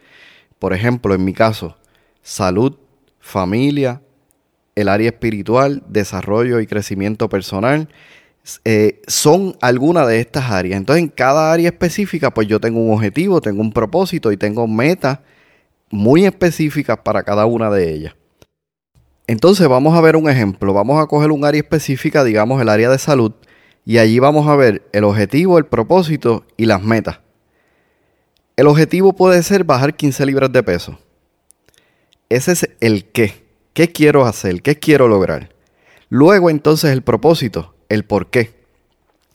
por 0.58 0.72
ejemplo, 0.72 1.14
en 1.14 1.24
mi 1.24 1.32
caso, 1.32 1.76
salud, 2.22 2.76
familia, 3.20 4.00
el 4.74 4.88
área 4.88 5.08
espiritual, 5.08 5.82
desarrollo 5.88 6.60
y 6.60 6.66
crecimiento 6.66 7.28
personal, 7.28 7.88
eh, 8.64 9.00
son 9.06 9.56
algunas 9.60 10.06
de 10.08 10.20
estas 10.20 10.50
áreas. 10.50 10.76
Entonces, 10.76 11.04
en 11.04 11.08
cada 11.08 11.52
área 11.52 11.68
específica, 11.68 12.32
pues 12.32 12.46
yo 12.48 12.60
tengo 12.60 12.80
un 12.80 12.92
objetivo, 12.92 13.40
tengo 13.40 13.60
un 13.60 13.72
propósito 13.72 14.32
y 14.32 14.36
tengo 14.36 14.66
metas 14.66 15.20
muy 15.90 16.26
específicas 16.26 16.98
para 16.98 17.22
cada 17.22 17.46
una 17.46 17.70
de 17.70 17.92
ellas. 17.92 18.14
Entonces, 19.26 19.66
vamos 19.68 19.96
a 19.96 20.00
ver 20.02 20.16
un 20.16 20.28
ejemplo. 20.28 20.74
Vamos 20.74 21.02
a 21.02 21.06
coger 21.06 21.30
un 21.30 21.44
área 21.44 21.60
específica, 21.60 22.24
digamos 22.24 22.60
el 22.60 22.68
área 22.68 22.90
de 22.90 22.98
salud, 22.98 23.32
y 23.84 23.98
allí 23.98 24.18
vamos 24.18 24.48
a 24.48 24.56
ver 24.56 24.82
el 24.92 25.04
objetivo, 25.04 25.58
el 25.58 25.66
propósito 25.66 26.44
y 26.56 26.66
las 26.66 26.82
metas. 26.82 27.20
El 28.56 28.66
objetivo 28.66 29.14
puede 29.14 29.42
ser 29.42 29.64
bajar 29.64 29.94
15 29.94 30.26
libras 30.26 30.52
de 30.52 30.62
peso. 30.62 30.98
Ese 32.28 32.52
es 32.52 32.70
el 32.80 33.06
qué. 33.06 33.44
¿Qué 33.74 33.90
quiero 33.92 34.24
hacer? 34.24 34.62
¿Qué 34.62 34.78
quiero 34.78 35.08
lograr? 35.08 35.50
Luego 36.08 36.48
entonces 36.48 36.92
el 36.92 37.02
propósito, 37.02 37.74
el 37.88 38.04
por 38.04 38.30
qué. 38.30 38.54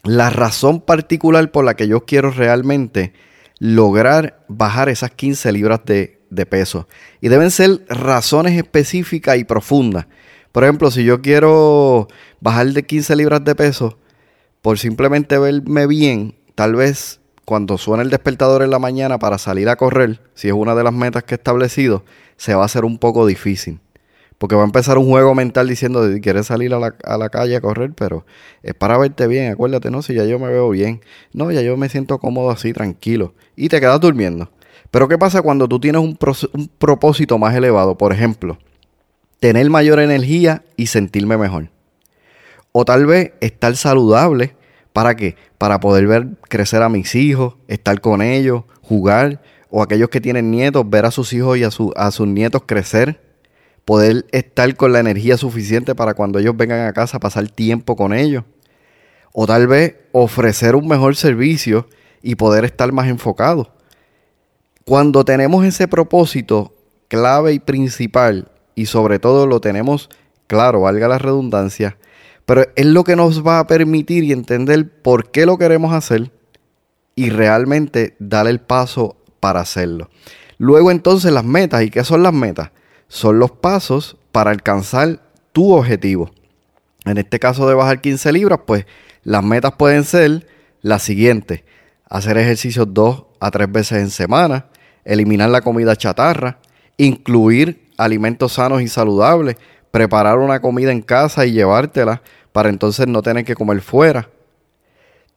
La 0.04 0.30
razón 0.30 0.80
particular 0.80 1.52
por 1.52 1.66
la 1.66 1.76
que 1.76 1.88
yo 1.88 2.06
quiero 2.06 2.32
realmente 2.32 3.14
lograr 3.60 4.46
bajar 4.48 4.88
esas 4.88 5.12
15 5.12 5.52
libras 5.52 5.82
de, 5.86 6.22
de 6.30 6.46
peso. 6.46 6.88
Y 7.20 7.28
deben 7.28 7.52
ser 7.52 7.86
razones 7.90 8.58
específicas 8.58 9.38
y 9.38 9.44
profundas. 9.44 10.08
Por 10.54 10.64
ejemplo, 10.64 10.90
si 10.90 11.04
yo 11.04 11.22
quiero 11.22 12.08
bajar 12.40 12.68
de 12.68 12.84
15 12.84 13.16
libras 13.18 13.44
de 13.44 13.54
peso, 13.56 14.00
por 14.62 14.78
simplemente 14.78 15.38
verme 15.38 15.88
bien, 15.88 16.36
tal 16.56 16.76
vez 16.76 17.20
cuando 17.46 17.78
suene 17.78 18.04
el 18.04 18.10
despertador 18.10 18.62
en 18.62 18.70
la 18.70 18.80
mañana 18.80 19.18
para 19.18 19.38
salir 19.38 19.70
a 19.70 19.76
correr, 19.76 20.20
si 20.36 20.50
es 20.50 20.54
una 20.54 20.76
de 20.76 20.84
las 20.84 20.94
metas 20.94 21.24
que 21.24 21.34
he 21.34 21.38
establecido, 21.38 22.04
se 22.38 22.54
va 22.54 22.62
a 22.62 22.66
hacer 22.66 22.86
un 22.86 23.00
poco 23.00 23.26
difícil. 23.26 23.80
Porque 24.38 24.56
va 24.56 24.62
a 24.62 24.66
empezar 24.66 24.98
un 24.98 25.10
juego 25.10 25.36
mental 25.36 25.68
diciendo 25.68 26.08
quieres 26.22 26.46
salir 26.46 26.74
a 26.74 26.80
la, 26.80 27.30
calle 27.30 27.56
a 27.58 27.62
correr, 27.62 27.92
pero 27.94 28.26
es 28.64 28.74
para 28.74 28.98
verte 28.98 29.28
bien. 29.28 29.52
Acuérdate, 29.52 29.92
no, 29.92 30.02
si 30.02 30.14
ya 30.14 30.26
yo 30.26 30.40
me 30.40 30.48
veo 30.48 30.70
bien. 30.70 31.02
No, 31.34 31.52
ya 31.52 31.62
yo 31.62 31.76
me 31.76 31.90
siento 31.90 32.20
cómodo 32.20 32.50
así, 32.50 32.72
tranquilo. 32.72 33.34
Y 33.58 33.68
te 33.68 33.82
quedas 33.82 34.00
durmiendo. 34.00 34.50
Pero 34.92 35.10
¿qué 35.10 35.18
pasa 35.18 35.42
cuando 35.42 35.68
tú 35.68 35.80
tienes 35.80 36.02
un, 36.02 36.18
un 36.54 36.68
propósito 36.78 37.38
más 37.38 37.54
elevado? 37.54 37.98
Por 37.98 38.14
ejemplo, 38.14 38.58
tener 39.40 39.70
mayor 39.70 40.00
energía 40.00 40.64
y 40.78 40.86
sentirme 40.86 41.36
mejor. 41.36 41.70
O 42.72 42.86
tal 42.86 43.06
vez 43.06 43.34
estar 43.42 43.76
saludable. 43.76 44.56
¿Para 44.94 45.16
qué? 45.16 45.36
Para 45.58 45.80
poder 45.80 46.08
ver 46.08 46.28
crecer 46.48 46.82
a 46.82 46.90
mis 46.90 47.16
hijos, 47.16 47.56
estar 47.68 48.00
con 48.02 48.22
ellos, 48.22 48.64
jugar. 48.82 49.42
O 49.70 49.84
aquellos 49.84 50.10
que 50.10 50.22
tienen 50.22 50.52
nietos, 50.52 50.90
ver 50.90 51.06
a 51.06 51.12
sus 51.12 51.32
hijos 51.34 51.58
y 51.58 51.64
a, 51.64 51.70
a 51.96 52.12
sus 52.12 52.28
nietos 52.28 52.64
crecer. 52.66 53.22
Poder 53.86 54.26
estar 54.32 54.76
con 54.76 54.94
la 54.94 55.00
energía 55.00 55.38
suficiente 55.38 55.96
para 55.96 56.14
cuando 56.14 56.40
ellos 56.40 56.56
vengan 56.56 56.88
a 56.88 56.94
casa 56.94 57.20
pasar 57.20 57.48
tiempo 57.50 57.96
con 57.96 58.14
ellos. 58.14 58.44
O 59.34 59.48
tal 59.48 59.68
vez 59.68 59.96
ofrecer 60.12 60.76
un 60.76 60.88
mejor 60.88 61.16
servicio 61.16 61.88
y 62.22 62.36
poder 62.36 62.66
estar 62.66 62.92
más 62.92 63.08
enfocado. 63.08 63.72
Cuando 64.86 65.24
tenemos 65.24 65.66
ese 65.66 65.88
propósito 65.88 66.74
clave 67.08 67.54
y 67.54 67.60
principal, 67.60 68.52
y 68.74 68.88
sobre 68.88 69.20
todo 69.20 69.46
lo 69.46 69.62
tenemos 69.62 70.10
claro, 70.48 70.82
valga 70.82 71.08
la 71.08 71.20
redundancia, 71.20 71.98
pero 72.50 72.66
es 72.76 72.86
lo 72.88 73.04
que 73.04 73.16
nos 73.16 73.46
va 73.46 73.60
a 73.60 73.68
permitir 73.68 74.24
y 74.24 74.32
entender 74.32 74.90
por 75.04 75.30
qué 75.30 75.46
lo 75.46 75.60
queremos 75.60 75.94
hacer 75.94 76.32
y 77.14 77.30
realmente 77.30 78.16
dar 78.18 78.48
el 78.48 78.60
paso 78.60 79.18
para 79.40 79.60
hacerlo. 79.60 80.10
Luego 80.58 80.90
entonces 80.90 81.32
las 81.32 81.44
metas. 81.44 81.84
¿Y 81.84 81.92
qué 81.92 82.04
son 82.04 82.24
las 82.24 82.34
metas? 82.34 82.72
Son 83.08 83.38
los 83.38 83.52
pasos 83.52 84.18
para 84.32 84.50
alcanzar 84.50 85.20
tu 85.52 85.74
objetivo. 85.74 86.32
En 87.06 87.20
este 87.20 87.38
caso 87.38 87.70
de 87.70 87.76
bajar 87.76 88.02
15 88.02 88.32
libras, 88.32 88.62
pues 88.66 88.88
las 89.24 89.44
metas 89.44 89.74
pueden 89.74 90.04
ser 90.04 90.48
las 90.82 91.04
siguientes. 91.04 91.62
Hacer 92.10 92.36
ejercicios 92.40 92.92
dos 92.92 93.26
a 93.40 93.52
tres 93.52 93.72
veces 93.72 94.00
en 94.00 94.10
semana, 94.10 94.66
eliminar 95.06 95.52
la 95.52 95.62
comida 95.62 95.96
chatarra, 95.96 96.58
incluir 96.98 97.92
alimentos 97.96 98.54
sanos 98.54 98.82
y 98.82 98.88
saludables, 98.88 99.56
preparar 99.92 100.40
una 100.40 100.62
comida 100.62 100.92
en 100.92 101.02
casa 101.02 101.46
y 101.46 101.52
llevártela, 101.52 102.22
para 102.52 102.70
entonces 102.70 103.08
no 103.08 103.22
tener 103.22 103.46
que 103.46 103.56
comer 103.56 103.82
fuera. 103.82 104.30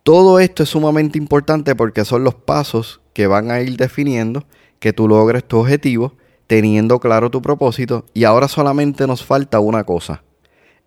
Todo 0.02 0.40
esto 0.40 0.62
es 0.62 0.71
sumamente 0.71 1.19
importante 1.19 1.75
porque 1.76 2.04
son 2.04 2.25
los 2.25 2.35
pasos 2.35 3.00
que 3.12 3.26
van 3.26 3.50
a 3.50 3.61
ir 3.61 3.76
definiendo 3.76 4.45
que 4.81 4.92
tú 4.92 5.07
logres 5.07 5.45
tu 5.45 5.59
objetivo, 5.59 6.14
teniendo 6.49 6.99
claro 6.99 7.31
tu 7.31 7.40
propósito 7.40 8.04
y 8.12 8.25
ahora 8.25 8.49
solamente 8.49 9.07
nos 9.07 9.25
falta 9.25 9.61
una 9.61 9.85
cosa, 9.85 10.23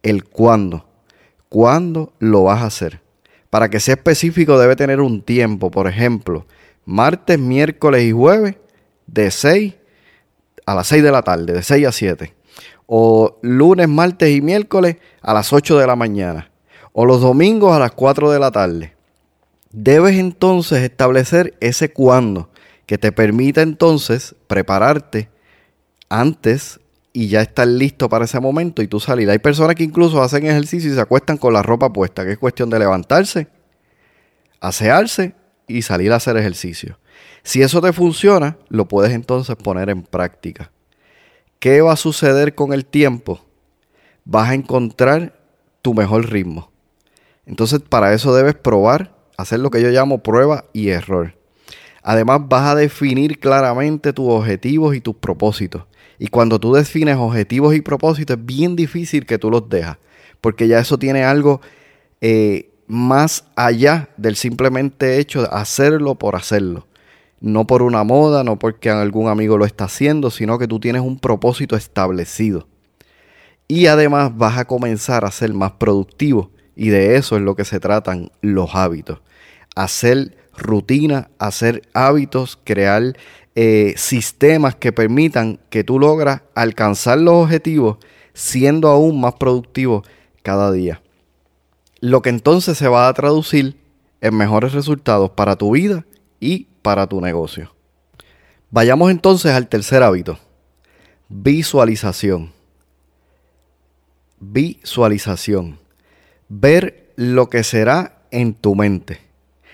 el 0.03 0.25
cuándo. 0.25 0.85
¿Cuándo 1.47 2.11
lo 2.19 2.43
vas 2.43 2.61
a 2.61 2.65
hacer? 2.65 3.01
Para 3.49 3.69
que 3.69 3.79
sea 3.79 3.95
específico 3.95 4.59
debe 4.59 4.75
tener 4.75 4.99
un 4.99 5.21
tiempo, 5.21 5.71
por 5.71 5.87
ejemplo, 5.87 6.45
martes, 6.83 7.39
miércoles 7.39 8.03
y 8.03 8.11
jueves 8.11 8.55
de 9.07 9.31
6 9.31 9.75
a 10.65 10.75
las 10.75 10.87
6 10.87 11.03
de 11.03 11.11
la 11.11 11.21
tarde, 11.21 11.53
de 11.53 11.63
6 11.63 11.87
a 11.87 11.91
7. 11.93 12.33
O 12.87 13.37
lunes, 13.41 13.87
martes 13.87 14.35
y 14.35 14.41
miércoles 14.41 14.97
a 15.21 15.33
las 15.33 15.51
8 15.53 15.77
de 15.77 15.87
la 15.87 15.95
mañana. 15.95 16.51
O 16.93 17.05
los 17.05 17.21
domingos 17.21 17.75
a 17.75 17.79
las 17.79 17.91
4 17.91 18.31
de 18.31 18.39
la 18.39 18.51
tarde. 18.51 18.95
Debes 19.71 20.17
entonces 20.17 20.83
establecer 20.83 21.55
ese 21.59 21.91
cuándo 21.91 22.49
que 22.85 22.97
te 22.97 23.11
permita 23.11 23.61
entonces 23.61 24.35
prepararte 24.47 25.29
antes 26.09 26.79
y 27.11 27.29
ya 27.29 27.41
estar 27.41 27.67
listo 27.67 28.09
para 28.09 28.25
ese 28.25 28.39
momento 28.39 28.81
y 28.81 28.87
tú 28.87 28.99
salir. 28.99 29.29
Hay 29.29 29.39
personas 29.39 29.75
que 29.75 29.83
incluso 29.83 30.21
hacen 30.21 30.45
ejercicio 30.45 30.91
y 30.91 30.95
se 30.95 31.01
acuestan 31.01 31.37
con 31.37 31.53
la 31.53 31.63
ropa 31.63 31.91
puesta, 31.91 32.25
que 32.25 32.33
es 32.33 32.37
cuestión 32.37 32.69
de 32.69 32.79
levantarse, 32.79 33.47
asearse 34.59 35.33
y 35.67 35.81
salir 35.81 36.11
a 36.11 36.17
hacer 36.17 36.37
ejercicio. 36.37 36.99
Si 37.43 37.61
eso 37.61 37.81
te 37.81 37.93
funciona, 37.93 38.57
lo 38.69 38.87
puedes 38.87 39.13
entonces 39.13 39.55
poner 39.55 39.89
en 39.89 40.03
práctica. 40.03 40.71
¿Qué 41.59 41.81
va 41.81 41.93
a 41.93 41.97
suceder 41.97 42.55
con 42.55 42.73
el 42.73 42.85
tiempo? 42.85 43.41
Vas 44.23 44.49
a 44.49 44.53
encontrar 44.53 45.39
tu 45.81 45.93
mejor 45.93 46.29
ritmo. 46.29 46.71
Entonces 47.45 47.79
para 47.79 48.13
eso 48.13 48.35
debes 48.35 48.55
probar, 48.55 49.15
hacer 49.37 49.59
lo 49.59 49.69
que 49.69 49.81
yo 49.81 49.89
llamo 49.89 50.23
prueba 50.23 50.65
y 50.73 50.89
error. 50.89 51.35
Además 52.01 52.41
vas 52.47 52.67
a 52.67 52.75
definir 52.75 53.39
claramente 53.39 54.13
tus 54.13 54.29
objetivos 54.29 54.95
y 54.95 55.01
tus 55.01 55.15
propósitos. 55.15 55.85
Y 56.19 56.27
cuando 56.27 56.59
tú 56.59 56.73
defines 56.73 57.17
objetivos 57.17 57.75
y 57.75 57.81
propósitos 57.81 58.37
es 58.37 58.45
bien 58.45 58.75
difícil 58.75 59.25
que 59.25 59.37
tú 59.37 59.49
los 59.49 59.67
dejas, 59.69 59.97
porque 60.39 60.67
ya 60.67 60.79
eso 60.79 60.97
tiene 60.97 61.23
algo 61.23 61.61
eh, 62.21 62.71
más 62.87 63.45
allá 63.55 64.09
del 64.17 64.35
simplemente 64.35 65.17
hecho 65.17 65.41
de 65.41 65.49
hacerlo 65.51 66.15
por 66.15 66.35
hacerlo. 66.35 66.87
No 67.39 67.67
por 67.67 67.81
una 67.81 68.03
moda, 68.03 68.43
no 68.43 68.57
porque 68.57 68.89
algún 68.89 69.27
amigo 69.27 69.57
lo 69.57 69.65
está 69.65 69.85
haciendo, 69.85 70.31
sino 70.31 70.57
que 70.57 70.67
tú 70.67 70.79
tienes 70.79 71.01
un 71.01 71.19
propósito 71.19 71.75
establecido. 71.75 72.67
Y 73.67 73.87
además 73.87 74.37
vas 74.37 74.57
a 74.57 74.65
comenzar 74.65 75.25
a 75.25 75.31
ser 75.31 75.53
más 75.53 75.73
productivo. 75.73 76.51
Y 76.75 76.89
de 76.89 77.15
eso 77.15 77.35
es 77.35 77.41
lo 77.41 77.55
que 77.55 77.65
se 77.65 77.79
tratan 77.79 78.31
los 78.41 78.75
hábitos. 78.75 79.21
Hacer 79.75 80.37
rutina, 80.57 81.29
hacer 81.39 81.81
hábitos, 81.93 82.59
crear 82.63 83.17
eh, 83.55 83.93
sistemas 83.97 84.75
que 84.75 84.91
permitan 84.91 85.59
que 85.69 85.83
tú 85.83 85.99
logras 85.99 86.41
alcanzar 86.55 87.17
los 87.19 87.45
objetivos 87.45 87.97
siendo 88.33 88.89
aún 88.89 89.19
más 89.19 89.35
productivo 89.35 90.03
cada 90.43 90.71
día 90.71 91.01
lo 92.05 92.21
que 92.21 92.29
entonces 92.29 92.77
se 92.77 92.87
va 92.87 93.07
a 93.07 93.13
traducir 93.13 93.77
en 94.21 94.35
mejores 94.35 94.73
resultados 94.73 95.31
para 95.31 95.55
tu 95.55 95.71
vida 95.71 96.05
y 96.39 96.67
para 96.85 97.07
tu 97.07 97.19
negocio. 97.19 97.73
Vayamos 98.69 99.09
entonces 99.09 99.53
al 99.53 99.67
tercer 99.67 100.03
hábito, 100.03 100.37
visualización. 101.29 102.53
Visualización. 104.39 105.79
Ver 106.47 107.11
lo 107.15 107.49
que 107.49 107.63
será 107.63 108.19
en 108.29 108.53
tu 108.53 108.75
mente. 108.75 109.19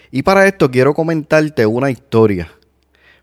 Y 0.10 0.24
para 0.24 0.48
esto 0.48 0.72
quiero 0.72 0.94
comentarte 0.94 1.66
una 1.66 1.92
historia, 1.92 2.50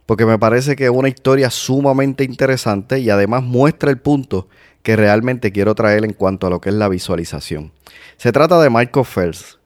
porque 0.04 0.26
me 0.26 0.38
parece 0.38 0.76
que 0.76 0.84
es 0.84 0.90
una 0.90 1.08
historia 1.08 1.48
sumamente 1.48 2.24
interesante 2.24 2.98
y 2.98 3.08
además 3.08 3.42
muestra 3.42 3.90
el 3.90 3.98
punto 3.98 4.48
que 4.82 4.96
realmente 4.96 5.50
quiero 5.50 5.74
traer 5.74 6.04
en 6.04 6.12
cuanto 6.12 6.46
a 6.46 6.50
lo 6.50 6.60
que 6.60 6.68
es 6.68 6.74
la 6.74 6.90
visualización. 6.90 7.72
Se 8.18 8.32
trata 8.32 8.60
de 8.60 8.68
Michael 8.68 9.06
Phelps, 9.06 9.58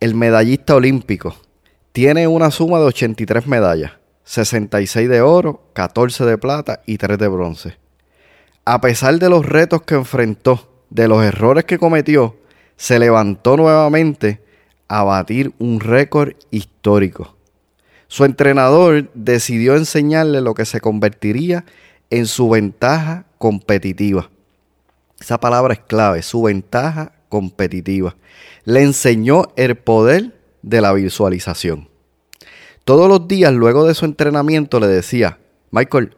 el 0.00 0.14
medallista 0.14 0.76
olímpico. 0.76 1.36
Tiene 1.92 2.26
una 2.26 2.50
suma 2.50 2.78
de 2.78 2.86
83 2.86 3.46
medallas, 3.46 3.92
66 4.24 5.08
de 5.08 5.20
oro, 5.20 5.62
14 5.72 6.24
de 6.24 6.38
plata 6.38 6.82
y 6.86 6.98
3 6.98 7.18
de 7.18 7.28
bronce. 7.28 7.78
A 8.64 8.80
pesar 8.80 9.18
de 9.18 9.30
los 9.30 9.46
retos 9.46 9.82
que 9.82 9.94
enfrentó, 9.94 10.68
de 10.90 11.08
los 11.08 11.22
errores 11.24 11.64
que 11.64 11.78
cometió, 11.78 12.36
se 12.76 12.98
levantó 12.98 13.56
nuevamente 13.56 14.40
a 14.88 15.04
batir 15.04 15.52
un 15.58 15.80
récord 15.80 16.32
histórico. 16.50 17.36
Su 18.06 18.24
entrenador 18.24 19.10
decidió 19.14 19.76
enseñarle 19.76 20.40
lo 20.40 20.54
que 20.54 20.64
se 20.64 20.80
convertiría 20.80 21.64
en 22.10 22.26
su 22.26 22.48
ventaja 22.48 23.26
competitiva. 23.36 24.30
Esa 25.20 25.38
palabra 25.38 25.74
es 25.74 25.80
clave, 25.80 26.22
su 26.22 26.42
ventaja 26.42 27.12
competitiva. 27.28 28.16
Le 28.64 28.82
enseñó 28.82 29.48
el 29.56 29.76
poder 29.76 30.37
de 30.68 30.80
la 30.82 30.92
visualización. 30.92 31.88
Todos 32.84 33.08
los 33.08 33.26
días 33.26 33.52
luego 33.52 33.86
de 33.86 33.94
su 33.94 34.04
entrenamiento 34.04 34.80
le 34.80 34.86
decía, 34.86 35.38
Michael, 35.70 36.16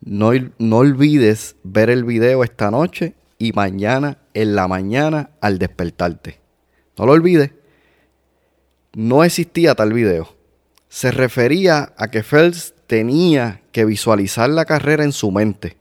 no, 0.00 0.32
no 0.58 0.78
olvides 0.78 1.56
ver 1.62 1.90
el 1.90 2.04
video 2.04 2.42
esta 2.42 2.70
noche 2.70 3.14
y 3.38 3.52
mañana 3.52 4.18
en 4.32 4.54
la 4.54 4.68
mañana 4.68 5.30
al 5.40 5.58
despertarte. 5.58 6.40
No 6.96 7.06
lo 7.06 7.12
olvides. 7.12 7.52
No 8.94 9.22
existía 9.22 9.74
tal 9.74 9.92
video. 9.92 10.34
Se 10.88 11.10
refería 11.10 11.92
a 11.96 12.08
que 12.08 12.22
Phelps 12.22 12.74
tenía 12.86 13.60
que 13.70 13.84
visualizar 13.84 14.50
la 14.50 14.64
carrera 14.64 15.04
en 15.04 15.12
su 15.12 15.30
mente. 15.30 15.76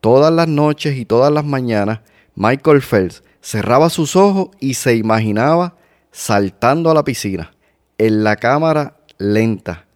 Todas 0.00 0.32
las 0.32 0.48
noches 0.48 0.96
y 0.96 1.04
todas 1.04 1.32
las 1.32 1.44
mañanas, 1.44 2.00
Michael 2.34 2.80
Phelps 2.80 3.22
cerraba 3.42 3.90
sus 3.90 4.16
ojos 4.16 4.50
y 4.60 4.74
se 4.74 4.94
imaginaba 4.94 5.76
saltando 6.10 6.90
a 6.90 6.94
la 6.94 7.04
piscina, 7.04 7.52
en 7.98 8.24
la 8.24 8.36
cámara 8.36 8.96
lenta, 9.18 9.86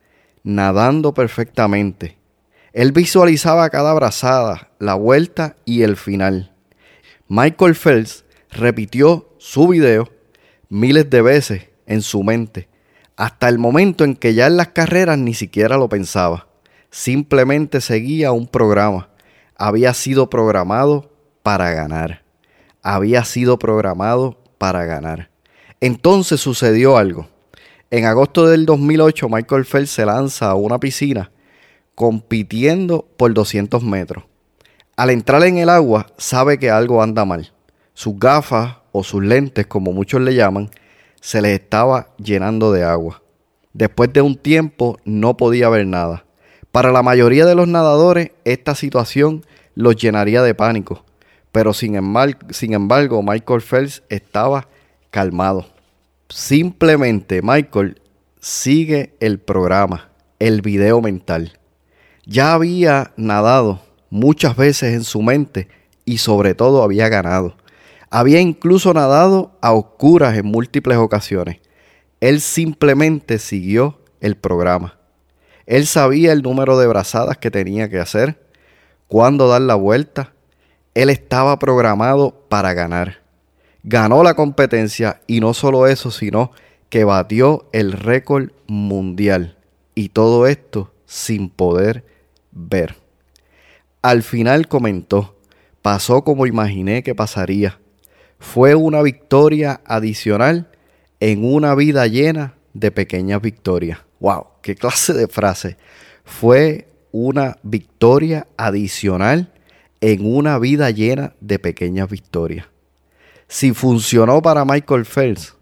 nadando 0.42 1.14
perfectamente. 1.14 2.18
Él 2.72 2.92
visualizaba 2.92 3.70
cada 3.70 3.94
brazada, 3.94 4.70
la 4.78 4.94
vuelta 4.94 5.56
y 5.64 5.82
el 5.82 5.96
final. 5.96 6.52
Michael 7.28 7.74
Phelps 7.74 8.24
repitió 8.50 9.34
su 9.38 9.68
video 9.68 10.10
miles 10.68 11.08
de 11.08 11.22
veces 11.22 11.68
en 11.86 12.02
su 12.02 12.22
mente, 12.22 12.68
hasta 13.16 13.48
el 13.48 13.58
momento 13.58 14.04
en 14.04 14.16
que 14.16 14.34
ya 14.34 14.46
en 14.46 14.56
las 14.56 14.68
carreras 14.68 15.18
ni 15.18 15.34
siquiera 15.34 15.76
lo 15.76 15.88
pensaba. 15.88 16.48
Simplemente 16.90 17.80
seguía 17.80 18.32
un 18.32 18.46
programa. 18.46 19.08
Había 19.56 19.94
sido 19.94 20.28
programado 20.30 21.12
para 21.42 21.70
ganar 21.70 22.24
había 22.84 23.24
sido 23.24 23.58
programado 23.58 24.38
para 24.58 24.84
ganar. 24.84 25.30
Entonces 25.84 26.40
sucedió 26.40 26.96
algo. 26.96 27.28
En 27.90 28.06
agosto 28.06 28.48
del 28.48 28.64
2008, 28.64 29.28
Michael 29.28 29.66
Phelps 29.66 29.90
se 29.90 30.06
lanza 30.06 30.50
a 30.50 30.54
una 30.54 30.80
piscina 30.80 31.30
compitiendo 31.94 33.06
por 33.18 33.34
200 33.34 33.82
metros. 33.82 34.24
Al 34.96 35.10
entrar 35.10 35.44
en 35.44 35.58
el 35.58 35.68
agua, 35.68 36.06
sabe 36.16 36.58
que 36.58 36.70
algo 36.70 37.02
anda 37.02 37.26
mal. 37.26 37.52
Sus 37.92 38.18
gafas 38.18 38.76
o 38.92 39.04
sus 39.04 39.22
lentes, 39.22 39.66
como 39.66 39.92
muchos 39.92 40.22
le 40.22 40.34
llaman, 40.34 40.70
se 41.20 41.42
les 41.42 41.60
estaba 41.60 42.14
llenando 42.16 42.72
de 42.72 42.82
agua. 42.82 43.22
Después 43.74 44.10
de 44.10 44.22
un 44.22 44.36
tiempo 44.36 44.98
no 45.04 45.36
podía 45.36 45.68
ver 45.68 45.86
nada. 45.86 46.24
Para 46.72 46.92
la 46.92 47.02
mayoría 47.02 47.44
de 47.44 47.54
los 47.54 47.68
nadadores, 47.68 48.30
esta 48.46 48.74
situación 48.74 49.44
los 49.74 49.96
llenaría 49.96 50.42
de 50.42 50.54
pánico 50.54 51.04
pero 51.54 51.72
sin 51.72 51.94
embargo, 51.94 53.22
Michael 53.22 53.60
Phelps 53.60 54.02
estaba 54.08 54.66
calmado. 55.10 55.73
Simplemente 56.36 57.42
Michael 57.42 58.02
sigue 58.40 59.14
el 59.20 59.38
programa, 59.38 60.10
el 60.40 60.62
video 60.62 61.00
mental. 61.00 61.60
Ya 62.26 62.54
había 62.54 63.12
nadado 63.16 63.82
muchas 64.10 64.56
veces 64.56 64.94
en 64.94 65.04
su 65.04 65.22
mente 65.22 65.68
y 66.04 66.18
sobre 66.18 66.56
todo 66.56 66.82
había 66.82 67.08
ganado. 67.08 67.54
Había 68.10 68.40
incluso 68.40 68.92
nadado 68.92 69.56
a 69.60 69.74
oscuras 69.74 70.36
en 70.36 70.46
múltiples 70.46 70.98
ocasiones. 70.98 71.60
Él 72.18 72.40
simplemente 72.40 73.38
siguió 73.38 74.00
el 74.20 74.36
programa. 74.36 74.98
Él 75.66 75.86
sabía 75.86 76.32
el 76.32 76.42
número 76.42 76.76
de 76.80 76.88
brazadas 76.88 77.38
que 77.38 77.52
tenía 77.52 77.88
que 77.88 78.00
hacer, 78.00 78.44
cuándo 79.06 79.46
dar 79.46 79.62
la 79.62 79.76
vuelta, 79.76 80.32
él 80.94 81.10
estaba 81.10 81.60
programado 81.60 82.44
para 82.48 82.74
ganar. 82.74 83.23
Ganó 83.86 84.22
la 84.22 84.32
competencia 84.32 85.20
y 85.26 85.40
no 85.40 85.52
solo 85.52 85.86
eso, 85.86 86.10
sino 86.10 86.52
que 86.88 87.04
batió 87.04 87.68
el 87.72 87.92
récord 87.92 88.50
mundial. 88.66 89.58
Y 89.94 90.08
todo 90.08 90.46
esto 90.46 90.90
sin 91.04 91.50
poder 91.50 92.02
ver. 92.50 92.96
Al 94.00 94.22
final 94.22 94.68
comentó, 94.68 95.36
pasó 95.82 96.24
como 96.24 96.46
imaginé 96.46 97.02
que 97.02 97.14
pasaría. 97.14 97.78
fue 98.38 98.74
una 98.74 99.00
victoria 99.02 99.80
adicional 99.84 100.70
en 101.20 101.44
una 101.44 101.74
vida 101.74 102.06
llena 102.06 102.54
de 102.72 102.90
pequeñas 102.90 103.40
victorias. 103.40 103.98
¡Wow! 104.20 104.46
¡Qué 104.62 104.74
clase 104.74 105.12
de 105.12 105.28
frase! 105.28 105.76
Fue 106.24 106.88
una 107.12 107.58
victoria 107.62 108.46
adicional 108.56 109.52
en 110.00 110.34
una 110.34 110.58
vida 110.58 110.90
llena 110.90 111.34
de 111.40 111.58
pequeñas 111.58 112.08
victorias. 112.08 112.66
Si 113.48 113.72
funcionó 113.72 114.40
para 114.42 114.64
Michael 114.64 115.04
Phelps, 115.04 115.54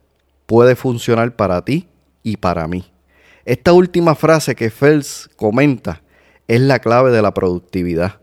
puede 0.47 0.77
funcionar 0.77 1.35
para 1.37 1.65
ti 1.65 1.89
y 2.23 2.37
para 2.37 2.67
mí. 2.69 2.85
Esta 3.45 3.73
última 3.73 4.15
frase 4.15 4.55
que 4.55 4.71
Phelps 4.71 5.29
comenta 5.37 6.03
es 6.47 6.61
la 6.61 6.79
clave 6.79 7.11
de 7.11 7.23
la 7.23 7.35
productividad. 7.35 8.21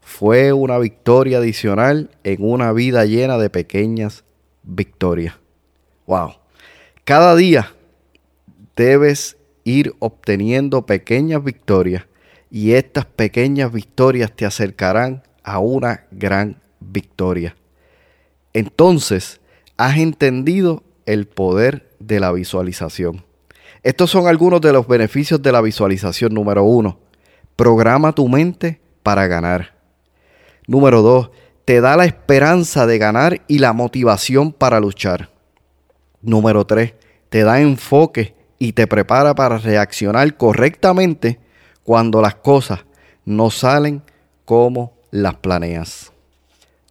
Fue 0.00 0.52
una 0.52 0.78
victoria 0.78 1.38
adicional 1.38 2.10
en 2.24 2.36
una 2.40 2.72
vida 2.72 3.04
llena 3.04 3.38
de 3.38 3.50
pequeñas 3.50 4.24
victorias. 4.62 5.34
Wow. 6.06 6.34
Cada 7.04 7.36
día 7.36 7.74
debes 8.74 9.36
ir 9.64 9.94
obteniendo 9.98 10.86
pequeñas 10.86 11.42
victorias 11.42 12.04
y 12.50 12.72
estas 12.72 13.04
pequeñas 13.04 13.72
victorias 13.72 14.32
te 14.34 14.46
acercarán 14.46 15.22
a 15.42 15.58
una 15.58 16.06
gran 16.10 16.60
victoria. 16.80 17.56
Entonces, 18.56 19.38
has 19.76 19.98
entendido 19.98 20.82
el 21.04 21.26
poder 21.26 21.90
de 21.98 22.20
la 22.20 22.32
visualización. 22.32 23.22
Estos 23.82 24.10
son 24.10 24.28
algunos 24.28 24.62
de 24.62 24.72
los 24.72 24.88
beneficios 24.88 25.42
de 25.42 25.52
la 25.52 25.60
visualización. 25.60 26.32
Número 26.32 26.64
uno, 26.64 26.98
programa 27.54 28.14
tu 28.14 28.26
mente 28.30 28.80
para 29.02 29.26
ganar. 29.26 29.74
Número 30.66 31.02
dos, 31.02 31.32
te 31.66 31.82
da 31.82 31.98
la 31.98 32.06
esperanza 32.06 32.86
de 32.86 32.96
ganar 32.96 33.42
y 33.46 33.58
la 33.58 33.74
motivación 33.74 34.52
para 34.52 34.80
luchar. 34.80 35.28
Número 36.22 36.64
tres, 36.64 36.94
te 37.28 37.44
da 37.44 37.60
enfoque 37.60 38.34
y 38.58 38.72
te 38.72 38.86
prepara 38.86 39.34
para 39.34 39.58
reaccionar 39.58 40.34
correctamente 40.38 41.40
cuando 41.82 42.22
las 42.22 42.36
cosas 42.36 42.86
no 43.26 43.50
salen 43.50 44.00
como 44.46 44.94
las 45.10 45.34
planeas. 45.34 46.10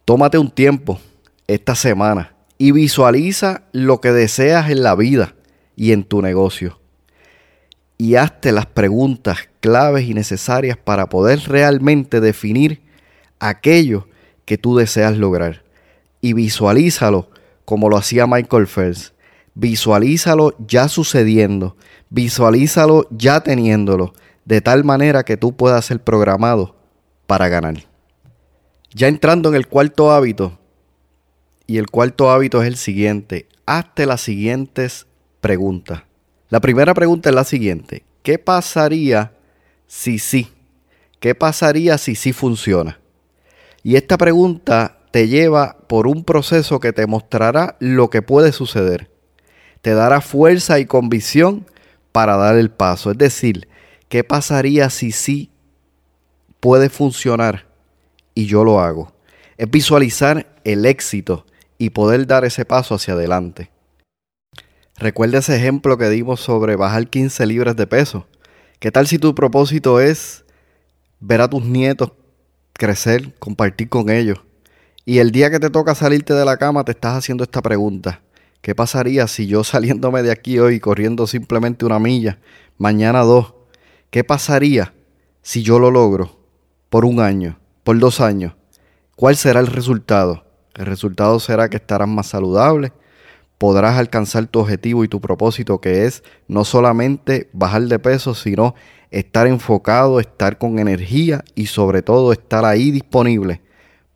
Tómate 0.04 0.38
un 0.38 0.48
tiempo 0.48 1.00
esta 1.46 1.74
semana 1.74 2.34
y 2.58 2.72
visualiza 2.72 3.62
lo 3.72 4.00
que 4.00 4.12
deseas 4.12 4.70
en 4.70 4.82
la 4.82 4.94
vida 4.94 5.34
y 5.76 5.92
en 5.92 6.04
tu 6.04 6.22
negocio. 6.22 6.80
Y 7.98 8.16
hazte 8.16 8.52
las 8.52 8.66
preguntas 8.66 9.48
claves 9.60 10.04
y 10.04 10.14
necesarias 10.14 10.76
para 10.76 11.08
poder 11.08 11.40
realmente 11.46 12.20
definir 12.20 12.82
aquello 13.38 14.08
que 14.44 14.58
tú 14.58 14.76
deseas 14.76 15.16
lograr. 15.16 15.64
Y 16.20 16.32
visualízalo 16.32 17.30
como 17.64 17.88
lo 17.88 17.96
hacía 17.96 18.26
Michael 18.26 18.66
Phelps. 18.66 19.12
Visualízalo 19.54 20.54
ya 20.66 20.88
sucediendo. 20.88 21.76
Visualízalo 22.10 23.06
ya 23.10 23.40
teniéndolo. 23.40 24.12
De 24.44 24.60
tal 24.60 24.84
manera 24.84 25.24
que 25.24 25.36
tú 25.36 25.56
puedas 25.56 25.84
ser 25.84 26.02
programado 26.02 26.76
para 27.26 27.48
ganar. 27.48 27.84
Ya 28.94 29.08
entrando 29.08 29.48
en 29.48 29.56
el 29.56 29.66
cuarto 29.66 30.12
hábito. 30.12 30.58
Y 31.66 31.78
el 31.78 31.90
cuarto 31.90 32.30
hábito 32.30 32.62
es 32.62 32.68
el 32.68 32.76
siguiente. 32.76 33.48
Hazte 33.66 34.06
las 34.06 34.20
siguientes 34.20 35.06
preguntas. 35.40 36.02
La 36.48 36.60
primera 36.60 36.94
pregunta 36.94 37.28
es 37.28 37.34
la 37.34 37.44
siguiente. 37.44 38.04
¿Qué 38.22 38.38
pasaría 38.38 39.32
si 39.86 40.18
sí? 40.18 40.52
¿Qué 41.18 41.34
pasaría 41.34 41.98
si 41.98 42.14
sí 42.14 42.32
funciona? 42.32 43.00
Y 43.82 43.96
esta 43.96 44.16
pregunta 44.16 44.98
te 45.10 45.28
lleva 45.28 45.78
por 45.88 46.06
un 46.06 46.24
proceso 46.24 46.78
que 46.78 46.92
te 46.92 47.06
mostrará 47.06 47.76
lo 47.80 48.10
que 48.10 48.22
puede 48.22 48.52
suceder. 48.52 49.10
Te 49.82 49.94
dará 49.94 50.20
fuerza 50.20 50.78
y 50.78 50.86
convicción 50.86 51.66
para 52.12 52.36
dar 52.36 52.56
el 52.56 52.70
paso. 52.70 53.10
Es 53.10 53.18
decir, 53.18 53.68
¿qué 54.08 54.24
pasaría 54.24 54.90
si 54.90 55.10
sí 55.12 55.50
puede 56.60 56.90
funcionar 56.90 57.66
y 58.34 58.46
yo 58.46 58.62
lo 58.62 58.80
hago? 58.80 59.12
Es 59.56 59.70
visualizar 59.70 60.54
el 60.64 60.86
éxito 60.86 61.46
y 61.78 61.90
poder 61.90 62.26
dar 62.26 62.44
ese 62.44 62.64
paso 62.64 62.94
hacia 62.94 63.14
adelante. 63.14 63.70
Recuerda 64.96 65.38
ese 65.38 65.56
ejemplo 65.56 65.98
que 65.98 66.08
dimos 66.08 66.40
sobre 66.40 66.76
bajar 66.76 67.08
15 67.08 67.46
libras 67.46 67.76
de 67.76 67.86
peso. 67.86 68.26
¿Qué 68.78 68.90
tal 68.90 69.06
si 69.06 69.18
tu 69.18 69.34
propósito 69.34 70.00
es 70.00 70.44
ver 71.20 71.40
a 71.40 71.48
tus 71.48 71.64
nietos 71.64 72.12
crecer, 72.76 73.34
compartir 73.38 73.88
con 73.88 74.10
ellos. 74.10 74.38
Y 75.04 75.18
el 75.18 75.30
día 75.30 75.50
que 75.50 75.60
te 75.60 75.70
toca 75.70 75.94
salirte 75.94 76.34
de 76.34 76.44
la 76.44 76.56
cama 76.56 76.84
te 76.84 76.92
estás 76.92 77.16
haciendo 77.16 77.44
esta 77.44 77.62
pregunta. 77.62 78.22
¿Qué 78.60 78.74
pasaría 78.74 79.26
si 79.26 79.46
yo 79.46 79.64
saliéndome 79.64 80.22
de 80.22 80.32
aquí 80.32 80.58
hoy 80.58 80.80
corriendo 80.80 81.26
simplemente 81.26 81.84
una 81.84 81.98
milla, 81.98 82.38
mañana 82.78 83.20
dos? 83.20 83.54
¿Qué 84.10 84.24
pasaría 84.24 84.94
si 85.42 85.62
yo 85.62 85.78
lo 85.78 85.90
logro 85.90 86.38
por 86.90 87.04
un 87.04 87.20
año, 87.20 87.58
por 87.84 87.98
dos 87.98 88.20
años? 88.20 88.54
¿Cuál 89.14 89.36
será 89.36 89.60
el 89.60 89.66
resultado? 89.66 90.45
El 90.76 90.86
resultado 90.86 91.40
será 91.40 91.70
que 91.70 91.78
estarás 91.78 92.08
más 92.08 92.26
saludable, 92.26 92.92
podrás 93.56 93.98
alcanzar 93.98 94.46
tu 94.46 94.60
objetivo 94.60 95.04
y 95.04 95.08
tu 95.08 95.20
propósito 95.20 95.80
que 95.80 96.04
es 96.04 96.22
no 96.48 96.64
solamente 96.64 97.48
bajar 97.54 97.82
de 97.82 97.98
peso, 97.98 98.34
sino 98.34 98.74
estar 99.10 99.46
enfocado, 99.46 100.20
estar 100.20 100.58
con 100.58 100.78
energía 100.78 101.42
y 101.54 101.66
sobre 101.66 102.02
todo 102.02 102.32
estar 102.32 102.66
ahí 102.66 102.90
disponible 102.90 103.62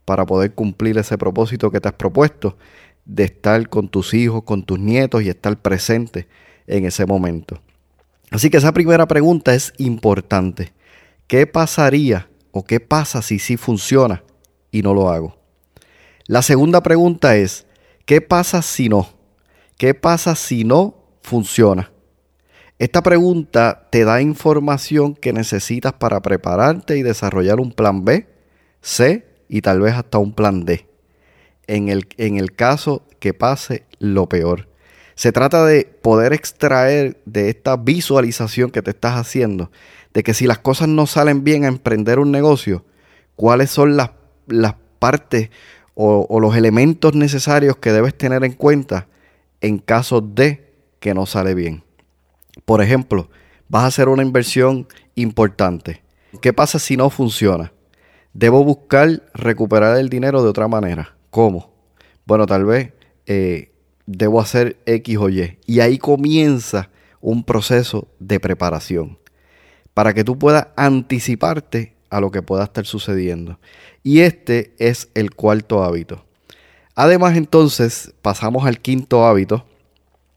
para 0.05 0.27
poder 0.27 0.53
cumplir 0.53 0.99
ese 0.99 1.17
propósito 1.17 1.71
que 1.71 1.81
te 1.81 1.89
has 1.89 1.95
propuesto 1.95 2.59
de 3.07 3.25
estar 3.25 3.69
con 3.71 3.89
tus 3.89 4.13
hijos, 4.13 4.43
con 4.43 4.63
tus 4.63 4.79
nietos 4.79 5.23
y 5.23 5.31
estar 5.31 5.57
presente 5.57 6.29
en 6.67 6.85
ese 6.85 7.07
momento. 7.07 7.61
Así 8.31 8.51
que 8.51 8.59
esa 8.59 8.73
primera 8.73 9.09
pregunta 9.09 9.55
es 9.55 9.73
importante. 9.79 10.73
¿Qué 11.27 11.47
pasaría 11.47 12.29
o 12.53 12.65
qué 12.65 12.81
pasa 12.81 13.23
si 13.23 13.39
sí 13.39 13.57
funciona 13.57 14.23
y 14.71 14.83
no 14.83 14.93
lo 14.93 15.09
hago? 15.09 15.40
La 16.31 16.43
segunda 16.43 16.81
pregunta 16.81 17.35
es, 17.35 17.67
¿qué 18.07 18.21
pasa 18.21 18.63
si 18.63 18.89
no? 18.89 19.09
¿Qué 19.77 19.95
pasa 19.95 20.37
si 20.37 20.63
no 20.63 20.95
funciona? 21.23 21.91
Esta 22.79 23.03
pregunta 23.03 23.89
te 23.91 24.05
da 24.05 24.23
información 24.23 25.17
que 25.17 25.33
necesitas 25.33 25.93
para 25.95 26.23
prepararte 26.23 26.97
y 26.97 27.03
desarrollar 27.03 27.59
un 27.59 27.73
plan 27.73 28.05
B, 28.05 28.29
C 28.81 29.27
y 29.49 29.63
tal 29.63 29.81
vez 29.81 29.95
hasta 29.95 30.19
un 30.19 30.33
plan 30.33 30.65
D. 30.65 30.87
En 31.67 31.89
el, 31.89 32.07
en 32.17 32.37
el 32.37 32.55
caso 32.55 33.09
que 33.19 33.35
pase 33.35 33.85
lo 33.99 34.29
peor. 34.29 34.69
Se 35.17 35.33
trata 35.33 35.67
de 35.67 35.83
poder 35.85 36.33
extraer 36.33 37.21
de 37.25 37.49
esta 37.49 37.77
visualización 37.77 38.71
que 38.71 38.83
te 38.83 38.93
estás 38.93 39.17
haciendo, 39.17 39.73
de 40.15 40.23
que 40.23 40.33
si 40.33 40.47
las 40.47 40.61
cosas 40.61 40.87
no 40.87 41.09
salen 41.09 41.43
bien 41.43 41.65
a 41.65 41.69
emprender 41.69 42.21
un 42.21 42.31
negocio, 42.31 42.85
cuáles 43.35 43.73
son 43.73 43.97
las, 43.97 44.13
las 44.47 44.77
partes 45.01 45.51
o, 45.95 46.41
los 46.41 46.57
elementos 46.57 47.15
necesarios 47.15 47.77
que 47.77 47.93
debes 47.93 48.17
tener 48.17 48.45
en 48.45 48.53
cuenta 48.53 49.09
en 49.61 49.79
caso 49.79 50.21
de 50.21 50.73
que 50.99 51.15
no 51.15 51.27
sale 51.27 51.55
bien. 51.55 51.83
Por 52.65 52.83
ejemplo, 52.83 53.29
vas 53.69 53.85
a 53.85 53.89
hacer 53.89 54.09
una 54.09 54.23
inversión 54.23 54.87
importante. 55.15 56.03
¿Qué 56.41 56.53
pasa 56.53 56.79
si 56.79 56.97
no 56.97 57.11
funciona? 57.11 57.73
Debo 58.33 58.65
buscar 58.65 59.23
recuperar 59.35 59.99
el 59.99 60.09
dinero 60.09 60.43
de 60.43 60.49
otra 60.49 60.69
manera. 60.69 61.17
¿Cómo? 61.31 61.73
Bueno, 62.25 62.47
tal 62.47 62.65
vez 62.65 62.93
eh, 63.27 63.73
debo 64.07 64.41
hacer 64.41 64.79
X 64.87 65.17
o 65.19 65.29
Y. 65.29 65.59
Y 65.67 65.81
ahí 65.81 65.99
comienza 65.99 66.91
un 67.21 67.45
proceso 67.45 68.09
de 68.19 68.41
preparación 68.41 69.19
para 69.95 70.15
que 70.15 70.25
tú 70.25 70.39
puedas 70.39 70.69
anticiparte 70.77 71.95
a 72.11 72.21
lo 72.21 72.31
que 72.31 72.43
pueda 72.43 72.65
estar 72.65 72.85
sucediendo. 72.85 73.59
Y 74.03 74.21
este 74.21 74.75
es 74.79 75.09
el 75.15 75.35
cuarto 75.35 75.83
hábito. 75.83 76.25
Además, 76.95 77.37
entonces, 77.37 78.13
pasamos 78.21 78.67
al 78.67 78.81
quinto 78.81 79.25
hábito, 79.25 79.65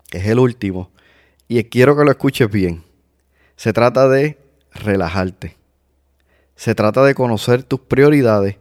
que 0.09 0.19
es 0.19 0.27
el 0.27 0.39
último, 0.39 0.91
y 1.47 1.61
quiero 1.65 1.97
que 1.97 2.05
lo 2.05 2.11
escuches 2.11 2.49
bien. 2.49 2.83
Se 3.55 3.73
trata 3.73 4.07
de 4.07 4.37
relajarte. 4.73 5.57
Se 6.55 6.75
trata 6.75 7.03
de 7.03 7.15
conocer 7.15 7.63
tus 7.63 7.81
prioridades, 7.81 8.57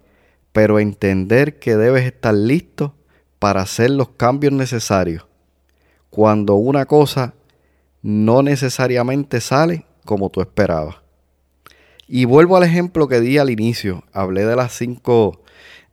pero 0.53 0.81
entender 0.81 1.59
que 1.59 1.77
debes 1.77 2.05
estar 2.05 2.35
listo 2.35 2.95
para 3.39 3.63
hacer 3.63 3.91
los 3.91 4.09
cambios 4.11 4.53
necesarios 4.53 5.27
cuando 6.13 6.57
una 6.57 6.85
cosa 6.85 7.33
no 8.03 8.43
necesariamente 8.43 9.41
sale 9.41 9.87
como 10.05 10.29
tú 10.29 10.43
esperabas. 10.43 10.97
Y 12.07 12.25
vuelvo 12.25 12.57
al 12.57 12.65
ejemplo 12.65 13.09
que 13.09 13.21
di 13.21 13.39
al 13.39 13.51
inicio. 13.51 14.05
Hablé 14.13 14.45
de 14.45 14.57
las 14.57 14.73
cinco, 14.77 15.43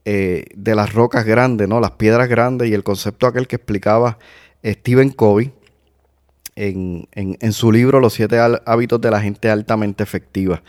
eh, 0.06 0.46
de 0.56 0.76
las 0.76 0.94
rocas 0.94 1.26
grandes, 1.26 1.68
¿no? 1.68 1.80
Las 1.80 1.92
piedras 1.92 2.28
grandes 2.28 2.70
y 2.70 2.74
el 2.74 2.84
concepto 2.84 3.28
aquel 3.28 3.48
que 3.48 3.58
explicaba 3.58 4.18
Stephen 4.64 5.12
Covey 5.12 5.54
en, 6.56 7.54
su 7.54 7.72
libro 7.72 8.00
Los 8.00 8.14
siete 8.14 8.38
hábitos 8.66 9.00
de 9.00 9.12
la 9.12 9.22
gente 9.22 9.50
altamente 9.50 10.04
efectiva. 10.04 10.62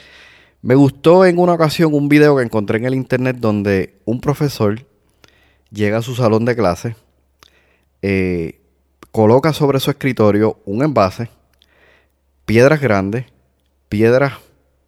Me 0.63 0.75
gustó 0.75 1.25
en 1.25 1.39
una 1.39 1.55
ocasión 1.55 1.95
un 1.95 2.09
video 2.09 2.37
que 2.37 2.45
encontré 2.45 2.79
en 2.79 2.85
el 2.85 2.95
internet 2.95 3.37
donde 3.39 3.99
un 4.05 4.21
profesor 4.21 4.87
llega 5.71 5.99
a 5.99 6.03
su 6.03 6.15
salón 6.15 6.45
de 6.45 6.55
clase 6.55 6.95
eh, 8.03 8.61
coloca 9.11 9.53
sobre 9.53 9.81
su 9.81 9.91
escritorio 9.91 10.59
un 10.65 10.83
envase, 10.83 11.29
piedras 12.45 12.81
grandes, 12.81 13.27
piedras 13.89 14.35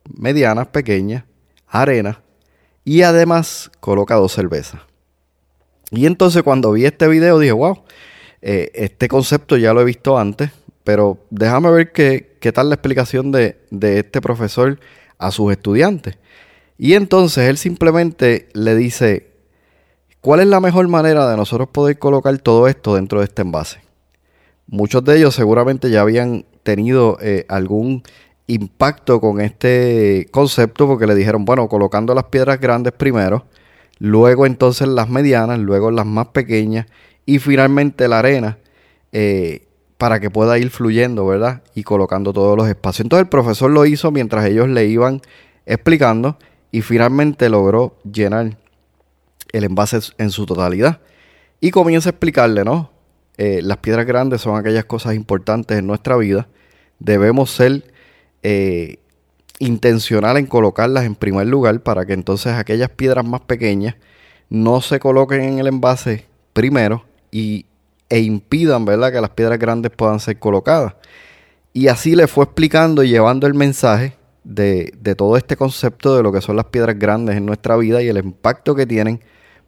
medianas, 0.04 0.68
pequeñas, 0.68 1.24
arena 1.66 2.20
y 2.84 3.02
además 3.02 3.70
coloca 3.80 4.16
dos 4.16 4.32
cervezas. 4.32 4.80
Y 5.90 6.06
entonces 6.06 6.42
cuando 6.42 6.72
vi 6.72 6.84
este 6.86 7.06
video 7.08 7.38
dije, 7.38 7.52
wow, 7.52 7.82
eh, 8.40 8.70
este 8.74 9.08
concepto 9.08 9.56
ya 9.56 9.72
lo 9.72 9.82
he 9.82 9.84
visto 9.84 10.18
antes, 10.18 10.50
pero 10.84 11.18
déjame 11.30 11.70
ver 11.70 11.92
qué, 11.92 12.36
qué 12.40 12.52
tal 12.52 12.68
la 12.68 12.74
explicación 12.74 13.30
de, 13.30 13.58
de 13.70 14.00
este 14.00 14.20
profesor 14.20 14.80
a 15.18 15.30
sus 15.30 15.52
estudiantes. 15.52 16.18
Y 16.78 16.94
entonces 16.94 17.48
él 17.48 17.58
simplemente 17.58 18.48
le 18.54 18.74
dice, 18.74 19.30
¿cuál 20.20 20.40
es 20.40 20.46
la 20.46 20.60
mejor 20.60 20.88
manera 20.88 21.28
de 21.30 21.36
nosotros 21.36 21.68
poder 21.68 21.98
colocar 21.98 22.36
todo 22.38 22.66
esto 22.66 22.94
dentro 22.96 23.20
de 23.20 23.26
este 23.26 23.42
envase? 23.42 23.80
Muchos 24.66 25.04
de 25.04 25.18
ellos 25.18 25.34
seguramente 25.34 25.90
ya 25.90 26.00
habían 26.00 26.46
tenido 26.62 27.18
eh, 27.20 27.44
algún 27.48 28.02
impacto 28.46 29.20
con 29.20 29.40
este 29.40 30.28
concepto 30.30 30.86
porque 30.86 31.06
le 31.06 31.14
dijeron, 31.14 31.44
bueno, 31.44 31.68
colocando 31.68 32.14
las 32.14 32.24
piedras 32.24 32.60
grandes 32.60 32.92
primero, 32.92 33.46
luego 33.98 34.46
entonces 34.46 34.88
las 34.88 35.08
medianas, 35.08 35.58
luego 35.58 35.90
las 35.90 36.06
más 36.06 36.28
pequeñas 36.28 36.86
y 37.24 37.38
finalmente 37.38 38.08
la 38.08 38.18
arena 38.18 38.58
eh, 39.12 39.66
para 39.96 40.18
que 40.18 40.30
pueda 40.30 40.58
ir 40.58 40.70
fluyendo, 40.70 41.26
¿verdad? 41.26 41.62
Y 41.74 41.84
colocando 41.84 42.32
todos 42.32 42.56
los 42.56 42.68
espacios. 42.68 43.04
Entonces 43.04 43.24
el 43.24 43.28
profesor 43.28 43.70
lo 43.70 43.86
hizo 43.86 44.10
mientras 44.10 44.44
ellos 44.46 44.68
le 44.68 44.86
iban 44.86 45.20
explicando 45.64 46.38
y 46.72 46.82
finalmente 46.82 47.48
logró 47.48 47.96
llenar 48.02 48.58
el 49.52 49.64
envase 49.64 50.00
en 50.18 50.30
su 50.30 50.46
totalidad. 50.46 51.00
Y 51.60 51.70
comienza 51.70 52.08
a 52.08 52.12
explicarle, 52.12 52.64
¿no? 52.64 52.90
Eh, 53.36 53.60
las 53.62 53.76
piedras 53.78 54.06
grandes 54.06 54.40
son 54.40 54.56
aquellas 54.56 54.86
cosas 54.86 55.14
importantes 55.14 55.78
en 55.78 55.86
nuestra 55.86 56.16
vida. 56.16 56.48
Debemos 56.98 57.50
ser 57.50 57.91
eh, 58.42 58.98
intencional 59.58 60.36
en 60.36 60.46
colocarlas 60.46 61.04
en 61.04 61.14
primer 61.14 61.46
lugar 61.46 61.80
para 61.80 62.04
que 62.04 62.12
entonces 62.12 62.52
aquellas 62.54 62.90
piedras 62.90 63.24
más 63.24 63.42
pequeñas 63.42 63.94
no 64.48 64.80
se 64.80 64.98
coloquen 64.98 65.42
en 65.42 65.58
el 65.58 65.66
envase 65.66 66.26
primero 66.52 67.04
y, 67.30 67.66
e 68.08 68.20
impidan 68.20 68.84
¿verdad? 68.84 69.10
que 69.10 69.20
las 69.20 69.30
piedras 69.30 69.58
grandes 69.58 69.92
puedan 69.92 70.20
ser 70.20 70.38
colocadas. 70.38 70.94
Y 71.72 71.88
así 71.88 72.14
le 72.14 72.26
fue 72.26 72.44
explicando 72.44 73.02
y 73.02 73.08
llevando 73.08 73.46
el 73.46 73.54
mensaje 73.54 74.14
de, 74.44 74.92
de, 75.00 75.14
todo 75.14 75.38
este 75.38 75.56
concepto 75.56 76.14
de 76.16 76.22
lo 76.22 76.30
que 76.32 76.42
son 76.42 76.56
las 76.56 76.66
piedras 76.66 76.98
grandes 76.98 77.36
en 77.36 77.46
nuestra 77.46 77.76
vida 77.76 78.02
y 78.02 78.08
el 78.08 78.18
impacto 78.18 78.74
que 78.74 78.86
tienen 78.86 79.20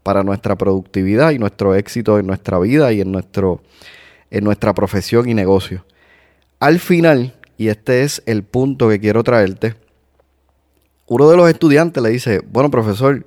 para 0.03 0.23
nuestra 0.23 0.57
productividad 0.57 1.31
y 1.31 1.39
nuestro 1.39 1.75
éxito 1.75 2.19
en 2.19 2.27
nuestra 2.27 2.59
vida 2.59 2.93
y 2.93 3.01
en, 3.01 3.11
nuestro, 3.11 3.63
en 4.31 4.45
nuestra 4.45 4.75
profesión 4.75 5.29
y 5.29 5.35
negocio. 5.35 5.87
Al 6.61 6.79
final, 6.79 7.35
y 7.57 7.69
este 7.69 8.03
es 8.03 8.23
el 8.27 8.43
punto 8.43 8.89
que 8.89 9.01
quiero 9.01 9.23
traerte, 9.23 9.75
uno 11.07 11.29
de 11.29 11.37
los 11.37 11.49
estudiantes 11.49 12.03
le 12.03 12.11
dice, 12.11 12.41
bueno 12.51 12.71
profesor, 12.71 13.27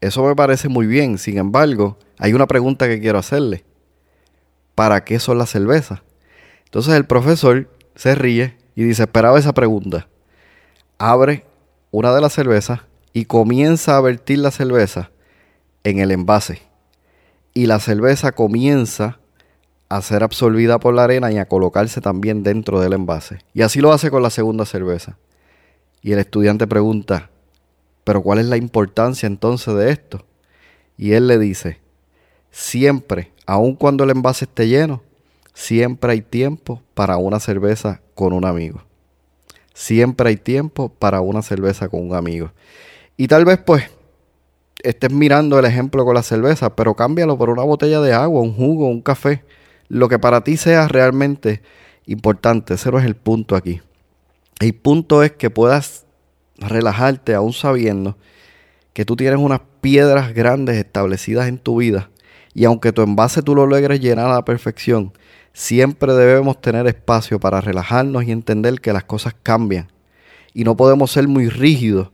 eso 0.00 0.24
me 0.24 0.36
parece 0.36 0.68
muy 0.68 0.86
bien, 0.86 1.18
sin 1.18 1.38
embargo, 1.38 1.98
hay 2.18 2.32
una 2.32 2.46
pregunta 2.46 2.86
que 2.86 3.00
quiero 3.00 3.18
hacerle. 3.18 3.64
¿Para 4.74 5.04
qué 5.04 5.18
son 5.18 5.38
las 5.38 5.50
cervezas? 5.50 6.00
Entonces 6.64 6.94
el 6.94 7.06
profesor 7.06 7.70
se 7.94 8.14
ríe 8.14 8.56
y 8.74 8.84
dice, 8.84 9.04
esperaba 9.04 9.38
esa 9.38 9.54
pregunta 9.54 10.08
abre 10.98 11.44
una 11.90 12.14
de 12.14 12.20
las 12.20 12.32
cervezas 12.32 12.80
y 13.12 13.24
comienza 13.24 13.96
a 13.96 14.00
vertir 14.00 14.38
la 14.38 14.50
cerveza 14.50 15.10
en 15.84 15.98
el 15.98 16.10
envase. 16.10 16.62
Y 17.54 17.66
la 17.66 17.80
cerveza 17.80 18.32
comienza 18.32 19.18
a 19.88 20.02
ser 20.02 20.22
absorbida 20.22 20.78
por 20.78 20.94
la 20.94 21.04
arena 21.04 21.30
y 21.32 21.38
a 21.38 21.48
colocarse 21.48 22.00
también 22.00 22.42
dentro 22.42 22.80
del 22.80 22.92
envase. 22.92 23.38
Y 23.54 23.62
así 23.62 23.80
lo 23.80 23.92
hace 23.92 24.10
con 24.10 24.22
la 24.22 24.30
segunda 24.30 24.64
cerveza. 24.64 25.16
Y 26.02 26.12
el 26.12 26.18
estudiante 26.18 26.66
pregunta, 26.66 27.30
¿pero 28.04 28.22
cuál 28.22 28.38
es 28.38 28.46
la 28.46 28.56
importancia 28.56 29.26
entonces 29.26 29.74
de 29.74 29.90
esto? 29.90 30.24
Y 30.96 31.12
él 31.12 31.26
le 31.26 31.38
dice, 31.38 31.80
siempre, 32.50 33.32
aun 33.46 33.74
cuando 33.74 34.04
el 34.04 34.10
envase 34.10 34.44
esté 34.44 34.68
lleno, 34.68 35.02
siempre 35.54 36.12
hay 36.12 36.22
tiempo 36.22 36.82
para 36.94 37.16
una 37.16 37.40
cerveza 37.40 38.00
con 38.14 38.32
un 38.32 38.44
amigo. 38.44 38.82
Siempre 39.74 40.30
hay 40.30 40.36
tiempo 40.36 40.88
para 40.88 41.20
una 41.20 41.42
cerveza 41.42 41.88
con 41.88 42.00
un 42.00 42.14
amigo. 42.14 42.50
Y 43.16 43.28
tal 43.28 43.44
vez 43.44 43.58
pues 43.58 43.84
estés 44.82 45.12
mirando 45.12 45.58
el 45.58 45.64
ejemplo 45.64 46.04
con 46.04 46.14
la 46.14 46.22
cerveza, 46.22 46.74
pero 46.74 46.94
cámbialo 46.94 47.36
por 47.36 47.50
una 47.50 47.62
botella 47.62 48.00
de 48.00 48.12
agua, 48.12 48.40
un 48.40 48.54
jugo, 48.54 48.86
un 48.86 49.02
café. 49.02 49.42
Lo 49.88 50.08
que 50.08 50.18
para 50.18 50.42
ti 50.42 50.56
sea 50.56 50.88
realmente 50.88 51.62
importante. 52.06 52.74
Ese 52.74 52.90
no 52.90 52.98
es 52.98 53.04
el 53.04 53.16
punto 53.16 53.56
aquí. 53.56 53.80
El 54.60 54.74
punto 54.74 55.22
es 55.22 55.32
que 55.32 55.50
puedas 55.50 56.06
relajarte 56.58 57.34
aún 57.34 57.52
sabiendo 57.52 58.16
que 58.92 59.04
tú 59.04 59.16
tienes 59.16 59.38
unas 59.38 59.60
piedras 59.80 60.32
grandes 60.32 60.76
establecidas 60.76 61.48
en 61.48 61.58
tu 61.58 61.76
vida 61.76 62.10
y 62.54 62.64
aunque 62.64 62.92
tu 62.92 63.02
envase 63.02 63.42
tú 63.42 63.54
lo 63.54 63.66
logres 63.66 64.00
llenar 64.00 64.30
a 64.30 64.34
la 64.34 64.44
perfección, 64.46 65.12
Siempre 65.58 66.12
debemos 66.12 66.60
tener 66.60 66.86
espacio 66.86 67.40
para 67.40 67.62
relajarnos 67.62 68.24
y 68.24 68.30
entender 68.30 68.78
que 68.78 68.92
las 68.92 69.04
cosas 69.04 69.34
cambian. 69.42 69.90
Y 70.52 70.64
no 70.64 70.76
podemos 70.76 71.10
ser 71.10 71.28
muy 71.28 71.48
rígidos 71.48 72.10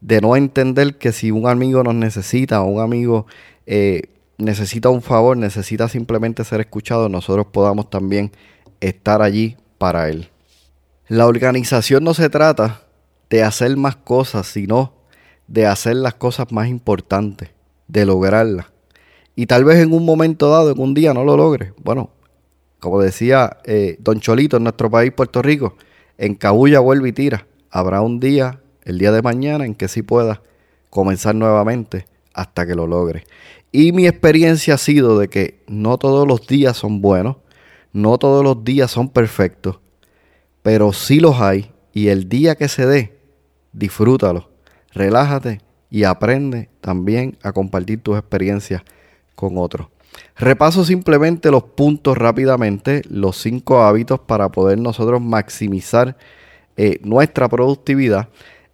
de 0.00 0.20
no 0.20 0.34
entender 0.34 0.98
que 0.98 1.12
si 1.12 1.30
un 1.30 1.46
amigo 1.46 1.84
nos 1.84 1.94
necesita 1.94 2.62
o 2.62 2.64
un 2.64 2.80
amigo 2.80 3.26
eh, 3.64 4.08
necesita 4.40 4.88
un 4.88 5.02
favor, 5.02 5.36
necesita 5.36 5.88
simplemente 5.88 6.44
ser 6.44 6.60
escuchado, 6.60 7.08
nosotros 7.08 7.46
podamos 7.52 7.90
también 7.90 8.32
estar 8.80 9.22
allí 9.22 9.56
para 9.78 10.08
él. 10.08 10.30
La 11.08 11.26
organización 11.26 12.04
no 12.04 12.14
se 12.14 12.28
trata 12.30 12.82
de 13.28 13.42
hacer 13.42 13.76
más 13.76 13.96
cosas, 13.96 14.46
sino 14.46 14.94
de 15.46 15.66
hacer 15.66 15.96
las 15.96 16.14
cosas 16.14 16.52
más 16.52 16.68
importantes, 16.68 17.50
de 17.88 18.06
lograrlas. 18.06 18.66
Y 19.34 19.46
tal 19.46 19.64
vez 19.64 19.78
en 19.78 19.92
un 19.92 20.04
momento 20.04 20.50
dado, 20.50 20.70
en 20.70 20.80
un 20.80 20.94
día 20.94 21.14
no 21.14 21.24
lo 21.24 21.36
logre. 21.36 21.72
Bueno, 21.82 22.10
como 22.78 23.00
decía 23.00 23.58
eh, 23.64 23.96
Don 24.00 24.20
Cholito 24.20 24.56
en 24.56 24.64
nuestro 24.64 24.90
país, 24.90 25.12
Puerto 25.12 25.42
Rico, 25.42 25.76
en 26.18 26.34
Cabulla 26.34 26.80
vuelve 26.80 27.08
y 27.08 27.12
tira. 27.12 27.46
Habrá 27.70 28.00
un 28.00 28.20
día, 28.20 28.60
el 28.84 28.98
día 28.98 29.12
de 29.12 29.22
mañana, 29.22 29.64
en 29.64 29.74
que 29.74 29.88
sí 29.88 30.02
pueda 30.02 30.42
comenzar 30.90 31.34
nuevamente 31.34 32.06
hasta 32.34 32.66
que 32.66 32.74
lo 32.74 32.86
logre. 32.86 33.24
Y 33.72 33.92
mi 33.92 34.06
experiencia 34.06 34.74
ha 34.74 34.78
sido 34.78 35.18
de 35.18 35.28
que 35.28 35.62
no 35.68 35.96
todos 35.98 36.26
los 36.26 36.46
días 36.46 36.76
son 36.76 37.00
buenos, 37.00 37.36
no 37.92 38.18
todos 38.18 38.42
los 38.42 38.64
días 38.64 38.90
son 38.90 39.08
perfectos, 39.08 39.78
pero 40.62 40.92
sí 40.92 41.20
los 41.20 41.40
hay. 41.40 41.70
Y 41.92 42.08
el 42.08 42.28
día 42.28 42.56
que 42.56 42.68
se 42.68 42.86
dé, 42.86 43.18
disfrútalo, 43.72 44.50
relájate 44.92 45.60
y 45.88 46.04
aprende 46.04 46.68
también 46.80 47.36
a 47.42 47.52
compartir 47.52 48.02
tus 48.02 48.18
experiencias 48.18 48.82
con 49.34 49.58
otros. 49.58 49.88
Repaso 50.36 50.84
simplemente 50.84 51.50
los 51.50 51.64
puntos 51.64 52.16
rápidamente, 52.16 53.02
los 53.08 53.36
cinco 53.36 53.82
hábitos 53.82 54.20
para 54.20 54.50
poder 54.50 54.78
nosotros 54.78 55.20
maximizar 55.20 56.16
eh, 56.76 56.98
nuestra 57.02 57.48
productividad. 57.48 58.28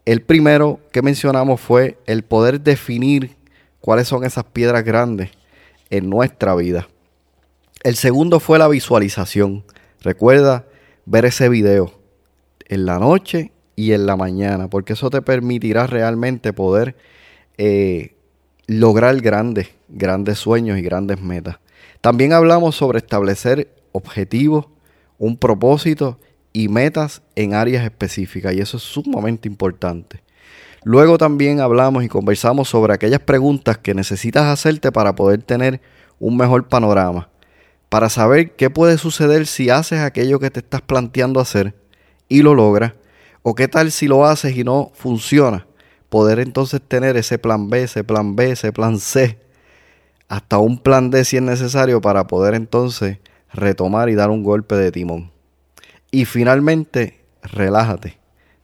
El 0.04 0.22
primero 0.22 0.80
que 0.92 1.02
mencionamos 1.02 1.60
fue 1.60 1.98
el 2.06 2.22
poder 2.22 2.60
definir 2.60 3.36
cuáles 3.86 4.08
son 4.08 4.24
esas 4.24 4.42
piedras 4.42 4.82
grandes 4.82 5.30
en 5.90 6.10
nuestra 6.10 6.56
vida. 6.56 6.88
El 7.84 7.94
segundo 7.94 8.40
fue 8.40 8.58
la 8.58 8.66
visualización. 8.66 9.62
Recuerda 10.00 10.66
ver 11.04 11.24
ese 11.24 11.48
video 11.48 11.92
en 12.66 12.84
la 12.84 12.98
noche 12.98 13.52
y 13.76 13.92
en 13.92 14.06
la 14.06 14.16
mañana, 14.16 14.68
porque 14.68 14.94
eso 14.94 15.08
te 15.08 15.22
permitirá 15.22 15.86
realmente 15.86 16.52
poder 16.52 16.96
eh, 17.58 18.16
lograr 18.66 19.20
grandes, 19.20 19.68
grandes 19.88 20.40
sueños 20.40 20.78
y 20.78 20.82
grandes 20.82 21.20
metas. 21.20 21.60
También 22.00 22.32
hablamos 22.32 22.74
sobre 22.74 22.98
establecer 22.98 23.72
objetivos, 23.92 24.66
un 25.16 25.36
propósito 25.36 26.18
y 26.52 26.66
metas 26.66 27.22
en 27.36 27.54
áreas 27.54 27.84
específicas 27.84 28.52
y 28.52 28.58
eso 28.58 28.78
es 28.78 28.82
sumamente 28.82 29.46
importante. 29.46 30.25
Luego 30.86 31.18
también 31.18 31.58
hablamos 31.58 32.04
y 32.04 32.08
conversamos 32.08 32.68
sobre 32.68 32.94
aquellas 32.94 33.18
preguntas 33.18 33.76
que 33.76 33.92
necesitas 33.92 34.44
hacerte 34.44 34.92
para 34.92 35.16
poder 35.16 35.42
tener 35.42 35.80
un 36.20 36.36
mejor 36.36 36.68
panorama, 36.68 37.28
para 37.88 38.08
saber 38.08 38.54
qué 38.54 38.70
puede 38.70 38.96
suceder 38.96 39.48
si 39.48 39.68
haces 39.68 39.98
aquello 39.98 40.38
que 40.38 40.48
te 40.48 40.60
estás 40.60 40.82
planteando 40.82 41.40
hacer 41.40 41.74
y 42.28 42.42
lo 42.42 42.54
logras, 42.54 42.92
o 43.42 43.56
qué 43.56 43.66
tal 43.66 43.90
si 43.90 44.06
lo 44.06 44.26
haces 44.26 44.56
y 44.56 44.62
no 44.62 44.92
funciona 44.94 45.66
poder 46.08 46.38
entonces 46.38 46.80
tener 46.86 47.16
ese 47.16 47.36
plan 47.36 47.68
B, 47.68 47.82
ese 47.82 48.04
plan 48.04 48.36
B, 48.36 48.52
ese 48.52 48.72
plan 48.72 49.00
C, 49.00 49.40
hasta 50.28 50.58
un 50.58 50.78
plan 50.78 51.10
D 51.10 51.24
si 51.24 51.36
es 51.36 51.42
necesario 51.42 52.00
para 52.00 52.28
poder 52.28 52.54
entonces 52.54 53.18
retomar 53.52 54.08
y 54.08 54.14
dar 54.14 54.30
un 54.30 54.44
golpe 54.44 54.76
de 54.76 54.92
timón. 54.92 55.32
Y 56.12 56.26
finalmente, 56.26 57.24
relájate, 57.42 58.20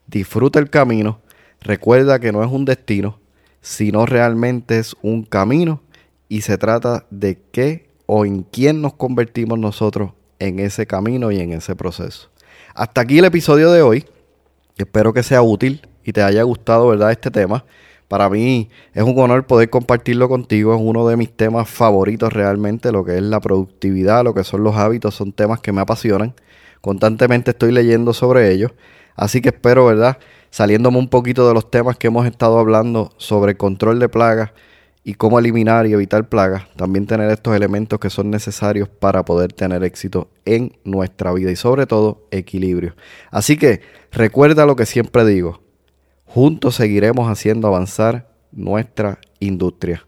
disfruta 0.07 0.61
el 0.61 0.71
camino, 0.71 1.21
recuerda 1.63 2.19
que 2.19 2.33
no 2.33 2.43
es 2.45 2.51
un 2.51 2.65
destino, 2.65 3.19
sino 3.61 4.07
realmente 4.07 4.79
es 4.79 4.97
un 5.03 5.23
camino 5.23 5.81
y 6.29 6.43
se 6.43 6.59
trata 6.59 7.07
de 7.11 7.39
qué 7.53 7.89
o 8.07 8.25
en 8.25 8.43
quién 8.43 8.83
nos 8.83 8.95
convertimos 8.95 9.59
nosotros 9.59 10.13
en 10.39 10.59
ese 10.59 10.87
camino 10.87 11.31
y 11.31 11.41
en 11.41 11.53
ese 11.53 11.77
proceso. 11.77 12.31
Hasta 12.75 13.03
aquí 13.03 13.19
el 13.19 13.25
episodio 13.27 13.71
de 13.71 13.83
hoy. 13.83 14.05
Espero 14.77 15.13
que 15.13 15.23
sea 15.23 15.43
útil 15.43 15.87
y 16.05 16.13
te 16.13 16.23
haya 16.23 16.43
gustado, 16.43 16.89
¿verdad? 16.89 17.13
Este 17.13 17.31
tema. 17.31 17.65
Para 18.09 18.29
mí 18.29 18.69
es 18.93 19.03
un 19.03 19.19
honor 19.19 19.47
poder 19.47 19.71
compartirlo 19.71 20.29
contigo. 20.29 20.75
Es 20.75 20.81
uno 20.83 21.07
de 21.07 21.17
mis 21.17 21.31
temas 21.35 21.69
favoritos 21.69 22.33
realmente, 22.33 22.93
lo 22.93 23.05
que 23.05 23.17
es 23.17 23.23
la 23.23 23.41
productividad, 23.41 24.25
lo 24.25 24.35
que 24.35 24.45
son 24.45 24.65
los 24.65 24.77
hábitos, 24.77 25.15
son 25.15 25.33
temas 25.33 25.61
que 25.61 25.73
me 25.73 25.81
apasionan. 25.81 26.35
Constantemente 26.81 27.53
estoy 27.53 27.73
leyendo 27.73 28.13
sobre 28.13 28.51
ellos. 28.53 28.73
Así 29.15 29.41
que 29.41 29.51
espero, 29.51 29.87
¿verdad? 29.87 30.19
Saliéndome 30.53 30.99
un 30.99 31.09
poquito 31.09 31.49
de 31.49 31.55
los 31.55 31.71
temas 31.71 31.97
que 31.97 32.09
hemos 32.09 32.27
estado 32.27 32.59
hablando 32.59 33.11
sobre 33.17 33.57
control 33.57 33.99
de 33.99 34.11
plagas 34.11 34.51
y 35.03 35.15
cómo 35.15 35.39
eliminar 35.39 35.87
y 35.87 35.95
evitar 35.95 36.29
plagas, 36.29 36.65
también 36.77 37.07
tener 37.07 37.31
estos 37.31 37.57
elementos 37.57 37.99
que 37.99 38.11
son 38.11 38.29
necesarios 38.29 38.91
para 38.91 39.25
poder 39.25 39.55
tener 39.55 39.83
éxito 39.83 40.29
en 40.45 40.77
nuestra 40.85 41.33
vida 41.33 41.51
y 41.51 41.57
sobre 41.57 41.87
todo 41.87 42.27
equilibrio. 42.31 42.95
Así 43.31 43.57
que 43.57 43.81
recuerda 44.11 44.67
lo 44.67 44.77
que 44.77 44.85
siempre 44.85 45.25
digo, 45.25 45.63
juntos 46.27 46.75
seguiremos 46.75 47.31
haciendo 47.31 47.67
avanzar 47.67 48.29
nuestra 48.53 49.21
industria. 49.41 50.07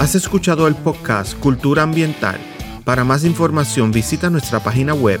Has 0.00 0.16
escuchado 0.16 0.66
el 0.66 0.74
podcast 0.74 1.38
Cultura 1.38 1.84
Ambiental. 1.84 2.40
Para 2.84 3.04
más 3.04 3.24
información 3.24 3.92
visita 3.92 4.30
nuestra 4.30 4.58
página 4.58 4.94
web 4.94 5.20